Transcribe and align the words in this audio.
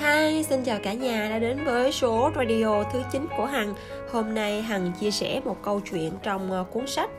Hi, 0.00 0.42
xin 0.42 0.64
chào 0.64 0.78
cả 0.82 0.92
nhà 0.92 1.28
đã 1.30 1.38
đến 1.38 1.64
với 1.64 1.92
số 1.92 2.30
radio 2.36 2.82
thứ 2.92 3.02
9 3.12 3.26
của 3.36 3.44
Hằng. 3.44 3.74
Hôm 4.10 4.34
nay 4.34 4.62
Hằng 4.62 4.92
chia 5.00 5.10
sẻ 5.10 5.40
một 5.44 5.56
câu 5.62 5.80
chuyện 5.80 6.12
trong 6.22 6.50
ờ, 6.50 6.64
cuốn 6.72 6.86
sách 6.86 7.10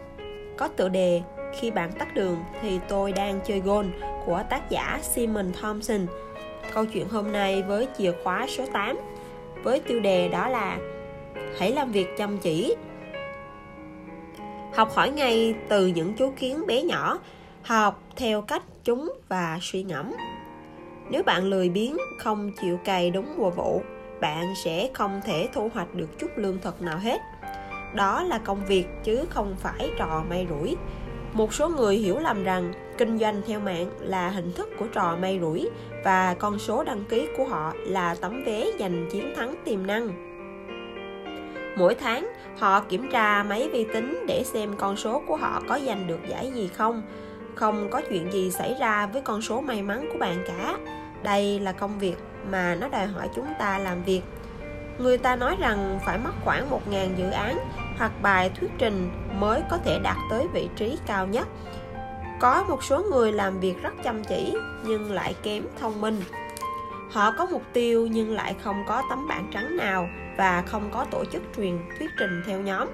có 0.58 0.68
tựa 0.68 0.90
đề 0.90 1.22
Khi 1.60 1.72
bạn 1.72 1.92
tắt 1.92 2.16
đường 2.16 2.38
thì 2.62 2.80
tôi 2.88 3.12
đang 3.12 3.40
chơi 3.46 3.60
gôn 3.60 3.92
của 4.26 4.44
tác 4.50 4.70
giả 4.70 5.00
Simon 5.04 5.52
Thompson. 5.62 6.06
Câu 6.74 6.86
chuyện 6.86 7.10
hôm 7.10 7.32
nay 7.32 7.64
với 7.64 7.88
chìa 7.98 8.12
khóa 8.24 8.48
số 8.48 8.66
8 8.74 8.98
với 9.64 9.80
tiêu 9.80 10.00
đề 10.00 10.28
đó 10.28 10.50
là 10.50 10.78
Hãy 11.60 11.72
làm 11.72 11.92
việc 11.92 12.08
chăm 12.18 12.38
chỉ. 12.38 12.76
Học 14.74 14.92
hỏi 14.94 15.10
ngay 15.10 15.56
từ 15.70 15.88
những 15.88 16.14
chú 16.14 16.34
kiến 16.40 16.68
bé 16.68 16.82
nhỏ, 16.82 17.20
học 17.64 18.04
theo 18.16 18.42
cách 18.42 18.64
chúng 18.84 19.14
và 19.30 19.60
suy 19.62 19.84
ngẫm 19.84 20.12
nếu 21.10 21.24
bạn 21.24 21.44
lười 21.44 21.70
biếng, 21.70 21.98
không 22.20 22.52
chịu 22.62 22.80
cày 22.86 23.12
đúng 23.12 23.34
mùa 23.38 23.50
vụ, 23.50 23.82
bạn 24.22 24.54
sẽ 24.64 24.90
không 24.94 25.22
thể 25.26 25.50
thu 25.54 25.70
hoạch 25.74 25.96
được 25.96 26.20
chút 26.20 26.30
lương 26.36 26.60
thực 26.62 26.82
nào 26.82 26.98
hết. 26.98 27.22
Đó 27.94 28.24
là 28.24 28.38
công 28.38 28.66
việc 28.66 28.86
chứ 29.04 29.26
không 29.30 29.56
phải 29.60 29.92
trò 29.98 30.24
may 30.30 30.48
rủi. 30.50 30.76
Một 31.34 31.54
số 31.54 31.70
người 31.70 31.96
hiểu 31.96 32.20
lầm 32.20 32.44
rằng 32.44 32.74
kinh 32.98 33.18
doanh 33.18 33.42
theo 33.48 33.60
mạng 33.60 33.90
là 34.00 34.30
hình 34.30 34.52
thức 34.54 34.70
của 34.80 34.88
trò 34.88 35.18
may 35.22 35.40
rủi 35.42 35.70
và 36.04 36.36
con 36.40 36.60
số 36.60 36.84
đăng 36.84 37.04
ký 37.10 37.28
của 37.38 37.46
họ 37.46 37.74
là 37.78 38.16
tấm 38.22 38.44
vé 38.46 38.66
giành 38.80 39.10
chiến 39.12 39.34
thắng 39.36 39.56
tiềm 39.66 39.88
năng. 39.88 40.10
Mỗi 41.78 41.96
tháng, 41.96 42.32
họ 42.58 42.82
kiểm 42.82 43.10
tra 43.12 43.44
máy 43.44 43.70
vi 43.74 43.86
tính 43.94 44.26
để 44.28 44.44
xem 44.44 44.76
con 44.78 44.98
số 44.98 45.22
của 45.28 45.36
họ 45.36 45.62
có 45.68 45.80
giành 45.86 46.08
được 46.08 46.20
giải 46.28 46.52
gì 46.56 46.68
không. 46.68 47.02
Không 47.56 47.90
có 47.90 48.02
chuyện 48.10 48.32
gì 48.32 48.52
xảy 48.52 48.76
ra 48.80 49.06
với 49.06 49.22
con 49.22 49.42
số 49.42 49.62
may 49.62 49.82
mắn 49.82 50.10
của 50.14 50.18
bạn 50.20 50.44
cả 50.48 50.78
đây 51.26 51.60
là 51.60 51.72
công 51.72 52.00
việc 52.00 52.16
mà 52.50 52.76
nó 52.76 52.88
đòi 52.88 53.06
hỏi 53.06 53.30
chúng 53.36 53.48
ta 53.60 53.78
làm 53.78 54.04
việc. 54.04 54.22
Người 54.98 55.18
ta 55.18 55.36
nói 55.36 55.56
rằng 55.60 56.00
phải 56.06 56.18
mất 56.18 56.32
khoảng 56.44 56.70
1.000 56.70 57.16
dự 57.16 57.30
án 57.30 57.58
hoặc 57.98 58.12
bài 58.22 58.50
thuyết 58.50 58.72
trình 58.78 59.10
mới 59.40 59.62
có 59.70 59.78
thể 59.86 60.00
đạt 60.04 60.18
tới 60.30 60.48
vị 60.54 60.70
trí 60.76 60.98
cao 61.08 61.28
nhất. 61.28 61.48
Có 62.40 62.66
một 62.70 62.84
số 62.84 63.04
người 63.12 63.32
làm 63.32 63.60
việc 63.60 63.82
rất 63.82 63.94
chăm 64.04 64.24
chỉ 64.24 64.56
nhưng 64.86 65.12
lại 65.12 65.36
kém 65.44 65.64
thông 65.80 66.02
minh. 66.02 66.22
Họ 67.12 67.32
có 67.38 67.46
mục 67.52 67.64
tiêu 67.74 68.08
nhưng 68.08 68.32
lại 68.32 68.56
không 68.64 68.84
có 68.88 69.04
tấm 69.10 69.28
bảng 69.28 69.48
trắng 69.54 69.78
nào 69.78 70.08
và 70.38 70.62
không 70.62 70.90
có 70.92 71.06
tổ 71.12 71.26
chức 71.26 71.42
truyền 71.58 71.78
thuyết 72.00 72.10
trình 72.20 72.42
theo 72.48 72.60
nhóm. 72.60 72.88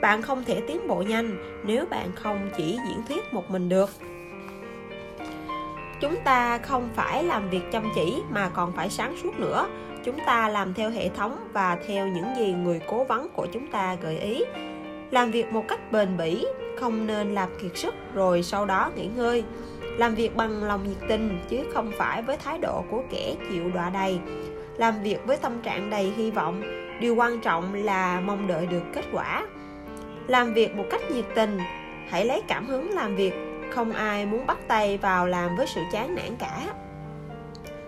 Bạn 0.00 0.22
không 0.22 0.44
thể 0.44 0.62
tiến 0.66 0.88
bộ 0.88 1.02
nhanh 1.02 1.62
nếu 1.64 1.86
bạn 1.86 2.12
không 2.14 2.50
chỉ 2.56 2.78
diễn 2.88 3.02
thuyết 3.08 3.34
một 3.34 3.50
mình 3.50 3.68
được 3.68 3.90
chúng 6.00 6.16
ta 6.24 6.58
không 6.58 6.88
phải 6.94 7.24
làm 7.24 7.50
việc 7.50 7.62
chăm 7.72 7.82
chỉ 7.94 8.22
mà 8.30 8.48
còn 8.48 8.72
phải 8.72 8.90
sáng 8.90 9.16
suốt 9.22 9.38
nữa. 9.38 9.66
Chúng 10.04 10.18
ta 10.26 10.48
làm 10.48 10.74
theo 10.74 10.90
hệ 10.90 11.08
thống 11.08 11.48
và 11.52 11.78
theo 11.86 12.06
những 12.06 12.36
gì 12.36 12.52
người 12.52 12.80
cố 12.86 13.04
vấn 13.04 13.28
của 13.28 13.46
chúng 13.52 13.66
ta 13.66 13.94
gợi 13.94 14.18
ý. 14.18 14.44
Làm 15.10 15.30
việc 15.30 15.52
một 15.52 15.64
cách 15.68 15.92
bền 15.92 16.16
bỉ, 16.16 16.46
không 16.80 17.06
nên 17.06 17.34
làm 17.34 17.48
kiệt 17.62 17.76
sức 17.78 17.94
rồi 18.14 18.42
sau 18.42 18.66
đó 18.66 18.90
nghỉ 18.96 19.06
ngơi. 19.16 19.44
Làm 19.82 20.14
việc 20.14 20.36
bằng 20.36 20.64
lòng 20.64 20.88
nhiệt 20.88 21.08
tình 21.08 21.40
chứ 21.48 21.58
không 21.74 21.92
phải 21.98 22.22
với 22.22 22.36
thái 22.36 22.58
độ 22.58 22.84
của 22.90 23.02
kẻ 23.10 23.34
chịu 23.50 23.70
đọa 23.74 23.90
đầy. 23.90 24.18
Làm 24.76 25.02
việc 25.02 25.18
với 25.26 25.36
tâm 25.36 25.60
trạng 25.62 25.90
đầy 25.90 26.12
hy 26.16 26.30
vọng, 26.30 26.62
điều 27.00 27.14
quan 27.14 27.40
trọng 27.40 27.74
là 27.74 28.20
mong 28.20 28.46
đợi 28.46 28.66
được 28.66 28.82
kết 28.94 29.04
quả. 29.12 29.46
Làm 30.26 30.54
việc 30.54 30.74
một 30.74 30.84
cách 30.90 31.10
nhiệt 31.10 31.24
tình, 31.34 31.58
hãy 32.08 32.24
lấy 32.24 32.42
cảm 32.48 32.66
hứng 32.66 32.90
làm 32.90 33.16
việc 33.16 33.47
không 33.70 33.92
ai 33.92 34.26
muốn 34.26 34.46
bắt 34.46 34.58
tay 34.68 34.98
vào 34.98 35.26
làm 35.26 35.56
với 35.56 35.66
sự 35.66 35.80
chán 35.92 36.14
nản 36.14 36.36
cả. 36.36 36.74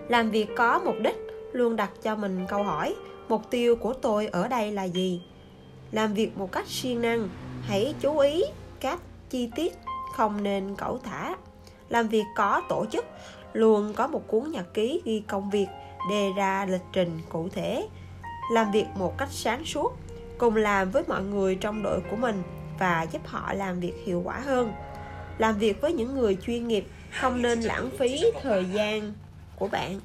Làm 0.07 0.31
việc 0.31 0.47
có 0.55 0.81
mục 0.85 0.95
đích 1.01 1.17
luôn 1.53 1.75
đặt 1.75 1.91
cho 2.01 2.15
mình 2.15 2.45
câu 2.47 2.63
hỏi, 2.63 2.95
mục 3.29 3.41
tiêu 3.49 3.75
của 3.75 3.93
tôi 3.93 4.27
ở 4.27 4.47
đây 4.47 4.71
là 4.71 4.83
gì? 4.83 5.21
Làm 5.91 6.13
việc 6.13 6.37
một 6.37 6.51
cách 6.51 6.67
siêng 6.67 7.01
năng, 7.01 7.29
hãy 7.61 7.95
chú 8.01 8.17
ý 8.17 8.43
các 8.79 8.99
chi 9.29 9.49
tiết 9.55 9.73
không 10.15 10.43
nên 10.43 10.75
cẩu 10.75 10.99
thả. 11.03 11.35
Làm 11.89 12.07
việc 12.07 12.23
có 12.35 12.61
tổ 12.69 12.85
chức, 12.91 13.05
luôn 13.53 13.93
có 13.93 14.07
một 14.07 14.27
cuốn 14.27 14.51
nhật 14.51 14.73
ký 14.73 15.01
ghi 15.05 15.23
công 15.27 15.49
việc, 15.49 15.67
đề 16.09 16.29
ra 16.37 16.65
lịch 16.69 16.85
trình 16.93 17.19
cụ 17.29 17.49
thể. 17.49 17.87
Làm 18.51 18.71
việc 18.71 18.85
một 18.95 19.17
cách 19.17 19.29
sáng 19.31 19.65
suốt, 19.65 19.93
cùng 20.37 20.55
làm 20.55 20.91
với 20.91 21.03
mọi 21.07 21.23
người 21.23 21.55
trong 21.55 21.83
đội 21.83 21.99
của 22.09 22.15
mình 22.15 22.43
và 22.79 23.07
giúp 23.11 23.21
họ 23.25 23.53
làm 23.53 23.79
việc 23.79 23.93
hiệu 24.05 24.21
quả 24.25 24.39
hơn 24.39 24.73
làm 25.37 25.57
việc 25.57 25.81
với 25.81 25.93
những 25.93 26.13
người 26.15 26.37
chuyên 26.45 26.67
nghiệp 26.67 26.87
không 27.19 27.41
nên 27.41 27.61
lãng 27.61 27.89
phí 27.99 28.23
thời 28.41 28.65
gian 28.65 29.13
của 29.55 29.67
bạn. 29.67 29.99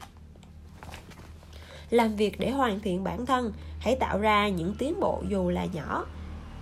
Làm 1.90 2.16
việc 2.16 2.40
để 2.40 2.50
hoàn 2.50 2.80
thiện 2.80 3.04
bản 3.04 3.26
thân, 3.26 3.52
hãy 3.78 3.96
tạo 3.96 4.18
ra 4.18 4.48
những 4.48 4.74
tiến 4.78 5.00
bộ 5.00 5.22
dù 5.28 5.50
là 5.50 5.64
nhỏ. 5.64 6.06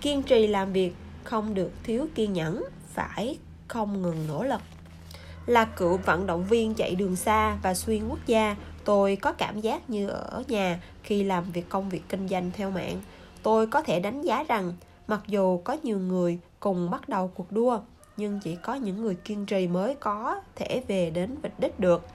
Kiên 0.01 0.23
trì 0.23 0.47
làm 0.47 0.73
việc 0.73 0.93
không 1.23 1.53
được 1.53 1.71
thiếu 1.83 2.07
kiên 2.15 2.33
nhẫn, 2.33 2.63
phải 2.93 3.37
không 3.67 4.01
ngừng 4.01 4.27
nỗ 4.27 4.43
lực. 4.43 4.61
Là 5.45 5.65
cựu 5.65 5.97
vận 5.97 6.27
động 6.27 6.45
viên 6.45 6.73
chạy 6.73 6.95
đường 6.95 7.15
xa 7.15 7.57
và 7.63 7.73
xuyên 7.73 8.07
quốc 8.07 8.19
gia, 8.25 8.55
tôi 8.85 9.15
có 9.15 9.31
cảm 9.31 9.61
giác 9.61 9.89
như 9.89 10.07
ở 10.07 10.43
nhà 10.47 10.79
khi 11.03 11.23
làm 11.23 11.51
việc 11.51 11.69
công 11.69 11.89
việc 11.89 12.01
kinh 12.09 12.27
doanh 12.27 12.51
theo 12.53 12.71
mạng. 12.71 13.01
Tôi 13.43 13.67
có 13.67 13.81
thể 13.81 13.99
đánh 13.99 14.21
giá 14.21 14.43
rằng, 14.43 14.73
mặc 15.07 15.21
dù 15.27 15.57
có 15.57 15.77
nhiều 15.83 15.99
người 15.99 16.39
cùng 16.59 16.89
bắt 16.89 17.09
đầu 17.09 17.27
cuộc 17.27 17.51
đua 17.51 17.79
nhưng 18.17 18.39
chỉ 18.43 18.55
có 18.55 18.75
những 18.75 19.01
người 19.01 19.15
kiên 19.15 19.45
trì 19.45 19.67
mới 19.67 19.95
có 19.95 20.41
thể 20.55 20.83
về 20.87 21.09
đến 21.09 21.35
vạch 21.41 21.59
đích 21.59 21.79
được. 21.79 22.05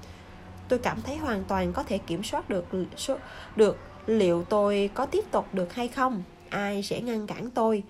Tôi 0.68 0.78
cảm 0.78 1.02
thấy 1.02 1.16
hoàn 1.16 1.44
toàn 1.44 1.72
có 1.72 1.82
thể 1.82 1.98
kiểm 1.98 2.22
soát 2.22 2.50
được 2.50 2.64
số, 2.96 3.16
được 3.56 3.76
liệu 4.06 4.44
tôi 4.44 4.90
có 4.94 5.06
tiếp 5.06 5.24
tục 5.30 5.54
được 5.54 5.72
hay 5.72 5.88
không. 5.88 6.22
Ai 6.48 6.82
sẽ 6.82 7.00
ngăn 7.00 7.26
cản 7.26 7.50
tôi? 7.50 7.82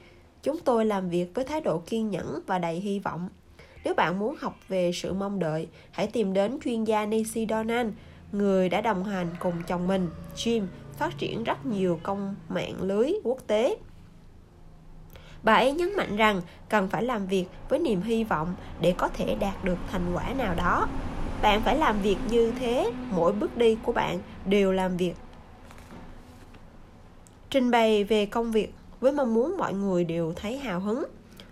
Chúng 0.43 0.59
tôi 0.65 0.85
làm 0.85 1.11
việc 1.11 1.35
với 1.35 1.45
thái 1.45 1.61
độ 1.61 1.79
kiên 1.79 2.11
nhẫn 2.11 2.41
và 2.47 2.59
đầy 2.59 2.75
hy 2.75 2.99
vọng. 2.99 3.29
Nếu 3.85 3.95
bạn 3.95 4.19
muốn 4.19 4.37
học 4.41 4.57
về 4.69 4.91
sự 4.95 5.13
mong 5.13 5.39
đợi, 5.39 5.69
hãy 5.91 6.07
tìm 6.07 6.33
đến 6.33 6.59
chuyên 6.65 6.85
gia 6.85 7.07
Nancy 7.07 7.47
Donan, 7.51 7.93
người 8.33 8.69
đã 8.69 8.81
đồng 8.81 9.05
hành 9.05 9.29
cùng 9.39 9.55
chồng 9.67 9.87
mình. 9.87 10.09
Jim 10.37 10.67
phát 10.99 11.19
triển 11.19 11.45
rất 11.45 11.67
nhiều 11.67 12.01
công 12.03 12.35
mạng 12.49 12.83
lưới 12.83 13.13
quốc 13.25 13.39
tế 13.47 13.77
bà 15.43 15.55
ấy 15.55 15.73
nhấn 15.73 15.97
mạnh 15.97 16.17
rằng 16.17 16.41
cần 16.69 16.89
phải 16.89 17.03
làm 17.03 17.27
việc 17.27 17.45
với 17.69 17.79
niềm 17.79 18.03
hy 18.03 18.25
vọng 18.25 18.55
để 18.81 18.95
có 18.99 19.09
thể 19.09 19.35
đạt 19.35 19.65
được 19.65 19.79
thành 19.93 20.15
quả 20.15 20.35
nào 20.39 20.55
đó. 20.55 20.89
Bạn 21.43 21.63
phải 21.65 21.77
làm 21.77 22.03
việc 22.03 22.17
như 22.31 22.53
thế, 22.59 22.93
mỗi 23.11 23.33
bước 23.33 23.57
đi 23.57 23.79
của 23.83 23.93
bạn 23.93 24.19
đều 24.47 24.73
làm 24.73 24.97
việc. 24.97 25.15
Trình 27.51 27.71
bày 27.71 28.05
về 28.05 28.27
công 28.27 28.53
việc 28.53 28.75
với 29.01 29.13
mong 29.13 29.35
muốn 29.35 29.57
mọi 29.59 29.75
người 29.75 30.05
đều 30.05 30.33
thấy 30.37 30.59
hào 30.59 30.81
hứng. 30.81 31.05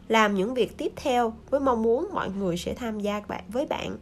Làm 0.09 0.35
những 0.35 0.55
việc 0.55 0.79
tiếp 0.79 0.93
theo 0.97 1.33
với 1.51 1.61
mong 1.61 1.83
muốn 1.83 2.09
mọi 2.13 2.31
người 2.39 2.57
sẽ 2.57 2.75
tham 2.75 3.01
gia 3.01 3.21
bạn, 3.29 3.45
với 3.49 3.67
bạn. 3.67 3.97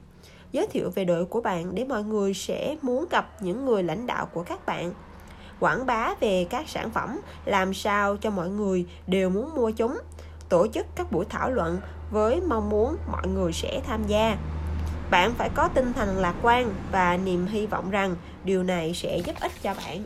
Giới 0.52 0.66
thiệu 0.66 0.90
về 0.90 1.04
đội 1.04 1.24
của 1.24 1.40
bạn 1.40 1.74
để 1.74 1.84
mọi 1.84 2.04
người 2.04 2.34
sẽ 2.34 2.76
muốn 2.82 3.06
gặp 3.10 3.42
những 3.42 3.64
người 3.64 3.82
lãnh 3.82 4.06
đạo 4.06 4.26
của 4.32 4.42
các 4.42 4.66
bạn 4.66 4.92
quảng 5.60 5.86
bá 5.86 6.14
về 6.20 6.46
các 6.50 6.68
sản 6.68 6.90
phẩm, 6.90 7.20
làm 7.44 7.74
sao 7.74 8.16
cho 8.16 8.30
mọi 8.30 8.48
người 8.48 8.86
đều 9.06 9.30
muốn 9.30 9.54
mua 9.54 9.70
chúng, 9.70 9.98
tổ 10.48 10.66
chức 10.66 10.86
các 10.94 11.12
buổi 11.12 11.24
thảo 11.28 11.50
luận 11.50 11.78
với 12.10 12.40
mong 12.40 12.68
muốn 12.68 12.96
mọi 13.12 13.28
người 13.28 13.52
sẽ 13.52 13.80
tham 13.86 14.06
gia. 14.06 14.36
Bạn 15.10 15.34
phải 15.34 15.48
có 15.54 15.68
tinh 15.68 15.92
thần 15.92 16.16
lạc 16.16 16.34
quan 16.42 16.74
và 16.92 17.16
niềm 17.16 17.46
hy 17.46 17.66
vọng 17.66 17.90
rằng 17.90 18.16
điều 18.44 18.62
này 18.62 18.94
sẽ 18.94 19.18
giúp 19.18 19.36
ích 19.40 19.52
cho 19.62 19.74
bạn. 19.74 20.02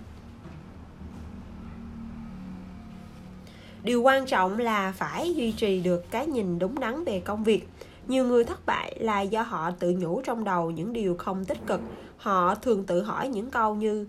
Điều 3.82 4.02
quan 4.02 4.26
trọng 4.26 4.58
là 4.58 4.92
phải 4.92 5.34
duy 5.34 5.52
trì 5.52 5.80
được 5.80 6.10
cái 6.10 6.26
nhìn 6.26 6.58
đúng 6.58 6.80
đắn 6.80 7.04
về 7.04 7.20
công 7.20 7.44
việc. 7.44 7.68
Nhiều 8.08 8.24
người 8.24 8.44
thất 8.44 8.66
bại 8.66 8.96
là 9.00 9.20
do 9.20 9.42
họ 9.42 9.70
tự 9.70 9.90
nhủ 9.90 10.22
trong 10.24 10.44
đầu 10.44 10.70
những 10.70 10.92
điều 10.92 11.16
không 11.16 11.44
tích 11.44 11.66
cực. 11.66 11.80
Họ 12.16 12.54
thường 12.54 12.84
tự 12.84 13.02
hỏi 13.02 13.28
những 13.28 13.50
câu 13.50 13.74
như 13.74 14.06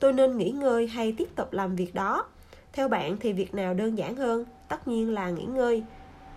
tôi 0.00 0.12
nên 0.12 0.38
nghỉ 0.38 0.50
ngơi 0.50 0.86
hay 0.86 1.12
tiếp 1.12 1.28
tục 1.36 1.52
làm 1.52 1.76
việc 1.76 1.94
đó. 1.94 2.26
Theo 2.72 2.88
bạn 2.88 3.16
thì 3.20 3.32
việc 3.32 3.54
nào 3.54 3.74
đơn 3.74 3.98
giản 3.98 4.16
hơn? 4.16 4.44
Tất 4.68 4.88
nhiên 4.88 5.14
là 5.14 5.30
nghỉ 5.30 5.44
ngơi. 5.44 5.82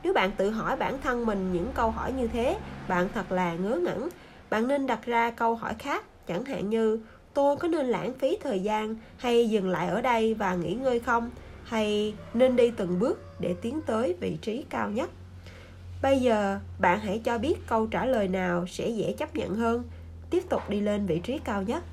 Nếu 0.03 0.13
bạn 0.13 0.31
tự 0.37 0.49
hỏi 0.49 0.77
bản 0.77 1.01
thân 1.01 1.25
mình 1.25 1.53
những 1.53 1.67
câu 1.73 1.91
hỏi 1.91 2.13
như 2.13 2.27
thế, 2.27 2.57
bạn 2.87 3.07
thật 3.13 3.31
là 3.31 3.53
ngớ 3.53 3.75
ngẩn. 3.75 4.09
Bạn 4.49 4.67
nên 4.67 4.87
đặt 4.87 5.05
ra 5.05 5.31
câu 5.31 5.55
hỏi 5.55 5.73
khác, 5.79 6.05
chẳng 6.27 6.45
hạn 6.45 6.69
như, 6.69 6.99
tôi 7.33 7.57
có 7.57 7.67
nên 7.67 7.85
lãng 7.85 8.13
phí 8.13 8.37
thời 8.43 8.59
gian 8.59 8.95
hay 9.17 9.49
dừng 9.49 9.69
lại 9.69 9.87
ở 9.87 10.01
đây 10.01 10.33
và 10.33 10.55
nghỉ 10.55 10.73
ngơi 10.73 10.99
không? 10.99 11.29
Hay 11.63 12.13
nên 12.33 12.55
đi 12.55 12.71
từng 12.71 12.99
bước 12.99 13.39
để 13.39 13.55
tiến 13.61 13.81
tới 13.85 14.15
vị 14.19 14.37
trí 14.41 14.65
cao 14.69 14.89
nhất? 14.89 15.09
Bây 16.01 16.19
giờ, 16.19 16.59
bạn 16.79 16.99
hãy 16.99 17.21
cho 17.23 17.37
biết 17.37 17.55
câu 17.67 17.87
trả 17.87 18.05
lời 18.05 18.27
nào 18.27 18.67
sẽ 18.67 18.89
dễ 18.89 19.13
chấp 19.13 19.35
nhận 19.35 19.55
hơn. 19.55 19.83
Tiếp 20.29 20.43
tục 20.49 20.69
đi 20.69 20.81
lên 20.81 21.05
vị 21.05 21.19
trí 21.19 21.39
cao 21.43 21.61
nhất 21.61 21.83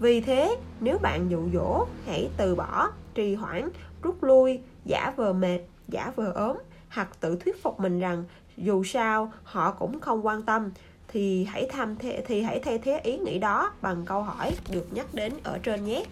vì 0.00 0.20
thế 0.20 0.56
nếu 0.80 0.98
bạn 0.98 1.30
dụ 1.30 1.48
dỗ 1.52 1.86
hãy 2.06 2.28
từ 2.36 2.54
bỏ 2.54 2.90
trì 3.14 3.34
hoãn 3.34 3.68
rút 4.02 4.22
lui 4.22 4.60
giả 4.84 5.12
vờ 5.16 5.32
mệt 5.32 5.58
giả 5.88 6.12
vờ 6.16 6.32
ốm 6.32 6.56
hoặc 6.88 7.20
tự 7.20 7.36
thuyết 7.36 7.62
phục 7.62 7.80
mình 7.80 8.00
rằng 8.00 8.24
dù 8.56 8.84
sao 8.84 9.32
họ 9.42 9.70
cũng 9.70 10.00
không 10.00 10.26
quan 10.26 10.42
tâm 10.42 10.70
thì 11.08 11.44
hãy 11.44 11.66
tham 11.70 11.96
thế, 11.96 12.24
thì 12.26 12.42
hãy 12.42 12.58
thay 12.58 12.78
thế 12.78 13.00
ý 13.04 13.18
nghĩ 13.18 13.38
đó 13.38 13.72
bằng 13.82 14.04
câu 14.06 14.22
hỏi 14.22 14.52
được 14.70 14.92
nhắc 14.92 15.14
đến 15.14 15.32
ở 15.44 15.58
trên 15.58 15.84
nhé. 15.84 16.04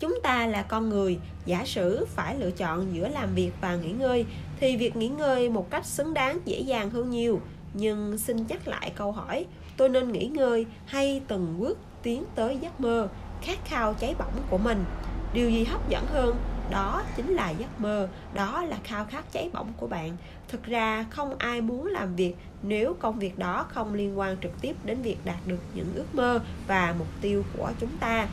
Chúng 0.00 0.18
ta 0.22 0.46
là 0.46 0.62
con 0.62 0.88
người 0.88 1.18
giả 1.46 1.62
sử 1.64 2.06
phải 2.08 2.38
lựa 2.38 2.50
chọn 2.50 2.86
giữa 2.94 3.08
làm 3.08 3.34
việc 3.34 3.50
và 3.60 3.76
nghỉ 3.76 3.92
ngơi 3.92 4.26
thì 4.60 4.76
việc 4.76 4.96
nghỉ 4.96 5.08
ngơi 5.08 5.50
một 5.50 5.70
cách 5.70 5.86
xứng 5.86 6.14
đáng 6.14 6.38
dễ 6.44 6.60
dàng 6.60 6.90
hơn 6.90 7.10
nhiều. 7.10 7.40
Nhưng 7.74 8.18
xin 8.18 8.36
nhắc 8.48 8.68
lại 8.68 8.92
câu 8.96 9.12
hỏi 9.12 9.46
tôi 9.76 9.88
nên 9.88 10.12
nghỉ 10.12 10.26
ngơi 10.26 10.66
hay 10.86 11.22
từng 11.28 11.58
bước 11.58 11.78
tiến 12.04 12.24
tới 12.34 12.58
giấc 12.60 12.80
mơ 12.80 13.08
khát 13.42 13.58
khao 13.64 13.94
cháy 13.94 14.14
bỏng 14.18 14.32
của 14.50 14.58
mình. 14.58 14.84
Điều 15.32 15.50
gì 15.50 15.64
hấp 15.64 15.88
dẫn 15.88 16.06
hơn 16.06 16.36
đó 16.70 17.02
chính 17.16 17.28
là 17.28 17.50
giấc 17.50 17.80
mơ 17.80 18.08
đó 18.34 18.62
là 18.62 18.76
khao 18.84 19.04
khát 19.04 19.32
cháy 19.32 19.50
bỏng 19.52 19.72
của 19.76 19.86
bạn. 19.86 20.16
Thực 20.48 20.64
ra 20.64 21.06
không 21.10 21.38
ai 21.38 21.60
muốn 21.60 21.86
làm 21.86 22.16
việc 22.16 22.34
nếu 22.62 22.96
công 23.00 23.18
việc 23.18 23.38
đó 23.38 23.66
không 23.68 23.94
liên 23.94 24.18
quan 24.18 24.36
trực 24.42 24.60
tiếp 24.60 24.76
đến 24.84 25.02
việc 25.02 25.16
đạt 25.24 25.46
được 25.46 25.60
những 25.74 25.94
ước 25.94 26.14
mơ 26.14 26.40
và 26.66 26.94
mục 26.98 27.08
tiêu 27.20 27.44
của 27.56 27.70
chúng 27.80 27.96
ta. 28.00 28.28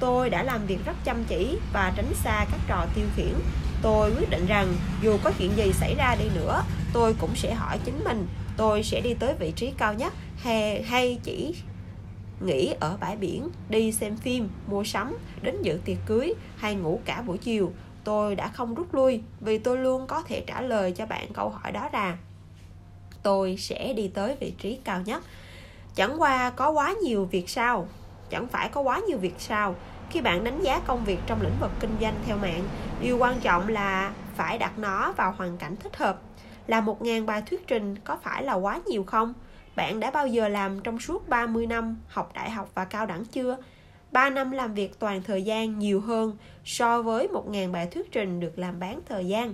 Tôi 0.00 0.30
đã 0.30 0.42
làm 0.42 0.66
việc 0.66 0.78
rất 0.84 0.96
chăm 1.04 1.24
chỉ 1.28 1.58
và 1.72 1.92
tránh 1.96 2.14
xa 2.14 2.46
các 2.50 2.60
trò 2.68 2.86
tiêu 2.94 3.06
khiển. 3.16 3.34
Tôi 3.82 4.12
quyết 4.18 4.30
định 4.30 4.46
rằng 4.46 4.66
dù 5.02 5.16
có 5.24 5.32
chuyện 5.38 5.56
gì 5.56 5.72
xảy 5.72 5.94
ra 5.94 6.16
đi 6.18 6.24
nữa 6.34 6.62
tôi 6.92 7.14
cũng 7.20 7.36
sẽ 7.36 7.54
hỏi 7.54 7.78
chính 7.84 8.04
mình 8.04 8.26
tôi 8.56 8.82
sẽ 8.82 9.00
đi 9.00 9.14
tới 9.14 9.34
vị 9.38 9.52
trí 9.56 9.72
cao 9.78 9.94
nhất 9.94 10.12
hay, 10.36 10.82
hay 10.82 11.18
chỉ 11.22 11.54
nghỉ 12.40 12.74
ở 12.80 12.96
bãi 13.00 13.16
biển, 13.16 13.48
đi 13.68 13.92
xem 13.92 14.16
phim, 14.16 14.48
mua 14.66 14.84
sắm, 14.84 15.16
đến 15.42 15.62
dự 15.62 15.80
tiệc 15.84 15.98
cưới 16.06 16.34
hay 16.56 16.74
ngủ 16.74 17.00
cả 17.04 17.22
buổi 17.22 17.38
chiều. 17.38 17.72
Tôi 18.04 18.34
đã 18.34 18.48
không 18.48 18.74
rút 18.74 18.94
lui 18.94 19.22
vì 19.40 19.58
tôi 19.58 19.78
luôn 19.78 20.06
có 20.06 20.22
thể 20.22 20.44
trả 20.46 20.60
lời 20.60 20.92
cho 20.92 21.06
bạn 21.06 21.32
câu 21.32 21.48
hỏi 21.48 21.72
đó 21.72 21.88
là 21.92 22.16
tôi 23.22 23.56
sẽ 23.58 23.92
đi 23.92 24.08
tới 24.08 24.36
vị 24.40 24.52
trí 24.58 24.78
cao 24.84 25.00
nhất. 25.04 25.22
Chẳng 25.94 26.20
qua 26.20 26.50
có 26.50 26.70
quá 26.70 26.94
nhiều 27.02 27.24
việc 27.24 27.48
sao? 27.48 27.88
Chẳng 28.30 28.48
phải 28.48 28.68
có 28.68 28.80
quá 28.80 29.00
nhiều 29.08 29.18
việc 29.18 29.34
sao? 29.38 29.74
Khi 30.10 30.20
bạn 30.20 30.44
đánh 30.44 30.62
giá 30.62 30.80
công 30.86 31.04
việc 31.04 31.18
trong 31.26 31.42
lĩnh 31.42 31.58
vực 31.60 31.70
kinh 31.80 31.96
doanh 32.00 32.14
theo 32.26 32.36
mạng, 32.36 32.62
điều 33.00 33.18
quan 33.18 33.40
trọng 33.40 33.68
là 33.68 34.12
phải 34.36 34.58
đặt 34.58 34.78
nó 34.78 35.12
vào 35.12 35.34
hoàn 35.38 35.58
cảnh 35.58 35.76
thích 35.76 35.96
hợp. 35.96 36.20
Là 36.66 36.80
một 36.80 37.02
ngàn 37.02 37.26
bài 37.26 37.42
thuyết 37.46 37.66
trình 37.66 37.96
có 37.98 38.18
phải 38.22 38.42
là 38.42 38.54
quá 38.54 38.80
nhiều 38.86 39.04
không? 39.04 39.34
Bạn 39.76 40.00
đã 40.00 40.10
bao 40.10 40.26
giờ 40.26 40.48
làm 40.48 40.80
trong 40.80 41.00
suốt 41.00 41.28
30 41.28 41.66
năm 41.66 41.96
học 42.08 42.30
đại 42.34 42.50
học 42.50 42.70
và 42.74 42.84
cao 42.84 43.06
đẳng 43.06 43.24
chưa? 43.24 43.56
3 44.12 44.30
năm 44.30 44.50
làm 44.50 44.74
việc 44.74 44.98
toàn 44.98 45.22
thời 45.22 45.42
gian 45.42 45.78
nhiều 45.78 46.00
hơn 46.00 46.36
so 46.64 47.02
với 47.02 47.28
1.000 47.28 47.72
bài 47.72 47.86
thuyết 47.86 48.12
trình 48.12 48.40
được 48.40 48.58
làm 48.58 48.80
bán 48.80 49.00
thời 49.08 49.26
gian. 49.26 49.52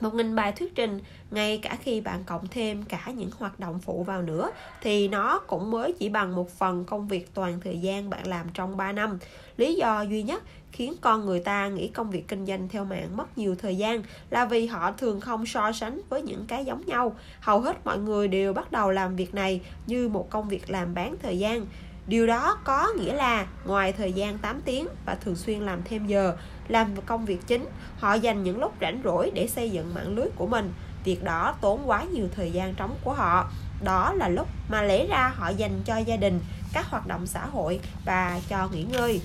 1.000 0.00 0.34
bài 0.34 0.52
thuyết 0.52 0.74
trình, 0.74 1.00
ngay 1.30 1.58
cả 1.62 1.76
khi 1.82 2.00
bạn 2.00 2.24
cộng 2.24 2.46
thêm 2.46 2.82
cả 2.82 3.04
những 3.16 3.30
hoạt 3.38 3.60
động 3.60 3.78
phụ 3.78 4.02
vào 4.02 4.22
nữa, 4.22 4.50
thì 4.82 5.08
nó 5.08 5.38
cũng 5.38 5.70
mới 5.70 5.92
chỉ 5.92 6.08
bằng 6.08 6.36
một 6.36 6.50
phần 6.50 6.84
công 6.84 7.08
việc 7.08 7.34
toàn 7.34 7.60
thời 7.64 7.78
gian 7.78 8.10
bạn 8.10 8.26
làm 8.26 8.46
trong 8.54 8.76
3 8.76 8.92
năm. 8.92 9.18
Lý 9.56 9.74
do 9.74 10.02
duy 10.02 10.22
nhất 10.22 10.42
khiến 10.72 10.94
con 11.00 11.26
người 11.26 11.40
ta 11.40 11.68
nghĩ 11.68 11.88
công 11.88 12.10
việc 12.10 12.28
kinh 12.28 12.46
doanh 12.46 12.68
theo 12.68 12.84
mạng 12.84 13.16
mất 13.16 13.38
nhiều 13.38 13.54
thời 13.54 13.76
gian 13.76 14.02
là 14.30 14.44
vì 14.44 14.66
họ 14.66 14.92
thường 14.92 15.20
không 15.20 15.46
so 15.46 15.72
sánh 15.72 16.00
với 16.08 16.22
những 16.22 16.44
cái 16.48 16.64
giống 16.64 16.86
nhau. 16.86 17.16
Hầu 17.40 17.60
hết 17.60 17.76
mọi 17.84 17.98
người 17.98 18.28
đều 18.28 18.52
bắt 18.52 18.72
đầu 18.72 18.90
làm 18.90 19.16
việc 19.16 19.34
này 19.34 19.60
như 19.86 20.08
một 20.08 20.30
công 20.30 20.48
việc 20.48 20.70
làm 20.70 20.94
bán 20.94 21.14
thời 21.22 21.38
gian. 21.38 21.66
Điều 22.08 22.26
đó 22.26 22.58
có 22.64 22.88
nghĩa 22.98 23.12
là 23.12 23.46
ngoài 23.64 23.92
thời 23.92 24.12
gian 24.12 24.38
8 24.38 24.60
tiếng 24.60 24.88
và 25.06 25.14
thường 25.14 25.36
xuyên 25.36 25.60
làm 25.60 25.82
thêm 25.84 26.06
giờ, 26.06 26.36
làm 26.68 26.96
công 27.06 27.24
việc 27.24 27.46
chính, 27.46 27.66
họ 27.98 28.14
dành 28.14 28.42
những 28.42 28.60
lúc 28.60 28.74
rảnh 28.80 29.00
rỗi 29.04 29.30
để 29.34 29.46
xây 29.46 29.70
dựng 29.70 29.94
mạng 29.94 30.16
lưới 30.16 30.26
của 30.36 30.46
mình. 30.46 30.72
Việc 31.04 31.24
đó 31.24 31.54
tốn 31.60 31.80
quá 31.86 32.04
nhiều 32.04 32.28
thời 32.36 32.50
gian 32.50 32.74
trống 32.74 32.96
của 33.04 33.12
họ. 33.12 33.50
Đó 33.84 34.12
là 34.12 34.28
lúc 34.28 34.48
mà 34.68 34.82
lẽ 34.82 35.06
ra 35.06 35.32
họ 35.36 35.48
dành 35.48 35.80
cho 35.84 35.96
gia 35.96 36.16
đình, 36.16 36.40
các 36.72 36.86
hoạt 36.86 37.06
động 37.06 37.26
xã 37.26 37.46
hội 37.46 37.80
và 38.04 38.40
cho 38.48 38.68
nghỉ 38.72 38.82
ngơi. 38.82 39.20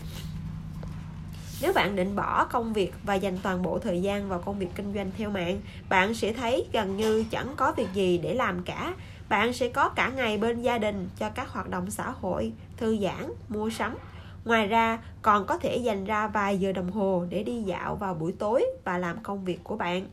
Nếu 1.61 1.73
bạn 1.73 1.95
định 1.95 2.15
bỏ 2.15 2.45
công 2.45 2.73
việc 2.73 2.93
và 3.03 3.15
dành 3.15 3.37
toàn 3.37 3.61
bộ 3.63 3.79
thời 3.79 4.01
gian 4.01 4.29
vào 4.29 4.39
công 4.39 4.59
việc 4.59 4.69
kinh 4.75 4.93
doanh 4.93 5.11
theo 5.17 5.29
mạng, 5.29 5.61
bạn 5.89 6.13
sẽ 6.13 6.33
thấy 6.33 6.65
gần 6.73 6.97
như 6.97 7.25
chẳng 7.31 7.53
có 7.55 7.71
việc 7.71 7.87
gì 7.93 8.17
để 8.17 8.33
làm 8.33 8.63
cả. 8.63 8.93
Bạn 9.33 9.53
sẽ 9.53 9.67
có 9.67 9.89
cả 9.89 10.11
ngày 10.15 10.37
bên 10.37 10.61
gia 10.61 10.77
đình 10.77 11.09
cho 11.17 11.29
các 11.29 11.49
hoạt 11.49 11.69
động 11.69 11.91
xã 11.91 12.11
hội, 12.21 12.53
thư 12.77 12.97
giãn, 12.97 13.33
mua 13.49 13.69
sắm. 13.69 13.95
Ngoài 14.45 14.67
ra, 14.67 14.99
còn 15.21 15.45
có 15.45 15.57
thể 15.57 15.77
dành 15.77 16.05
ra 16.05 16.27
vài 16.27 16.57
giờ 16.57 16.71
đồng 16.71 16.91
hồ 16.91 17.25
để 17.29 17.43
đi 17.43 17.61
dạo 17.61 17.95
vào 17.95 18.13
buổi 18.13 18.31
tối 18.31 18.65
và 18.83 18.97
làm 18.97 19.23
công 19.23 19.45
việc 19.45 19.59
của 19.63 19.75
bạn. 19.75 20.05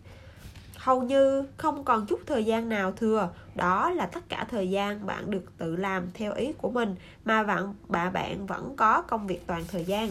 Hầu 0.77 1.03
như 1.03 1.45
không 1.57 1.85
còn 1.85 2.07
chút 2.07 2.21
thời 2.27 2.45
gian 2.45 2.69
nào 2.69 2.93
thừa, 2.93 3.29
đó 3.55 3.91
là 3.91 4.07
tất 4.07 4.29
cả 4.29 4.47
thời 4.51 4.71
gian 4.71 5.07
bạn 5.07 5.31
được 5.31 5.45
tự 5.59 5.77
làm 5.77 6.11
theo 6.15 6.33
ý 6.35 6.53
của 6.53 6.71
mình 6.71 6.95
mà 7.25 7.43
bạn 7.43 7.75
bà 7.89 8.11
bạn 8.11 8.47
vẫn 8.47 8.75
có 8.77 9.03
công 9.03 9.27
việc 9.27 9.47
toàn 9.47 9.65
thời 9.69 9.85
gian 9.85 10.11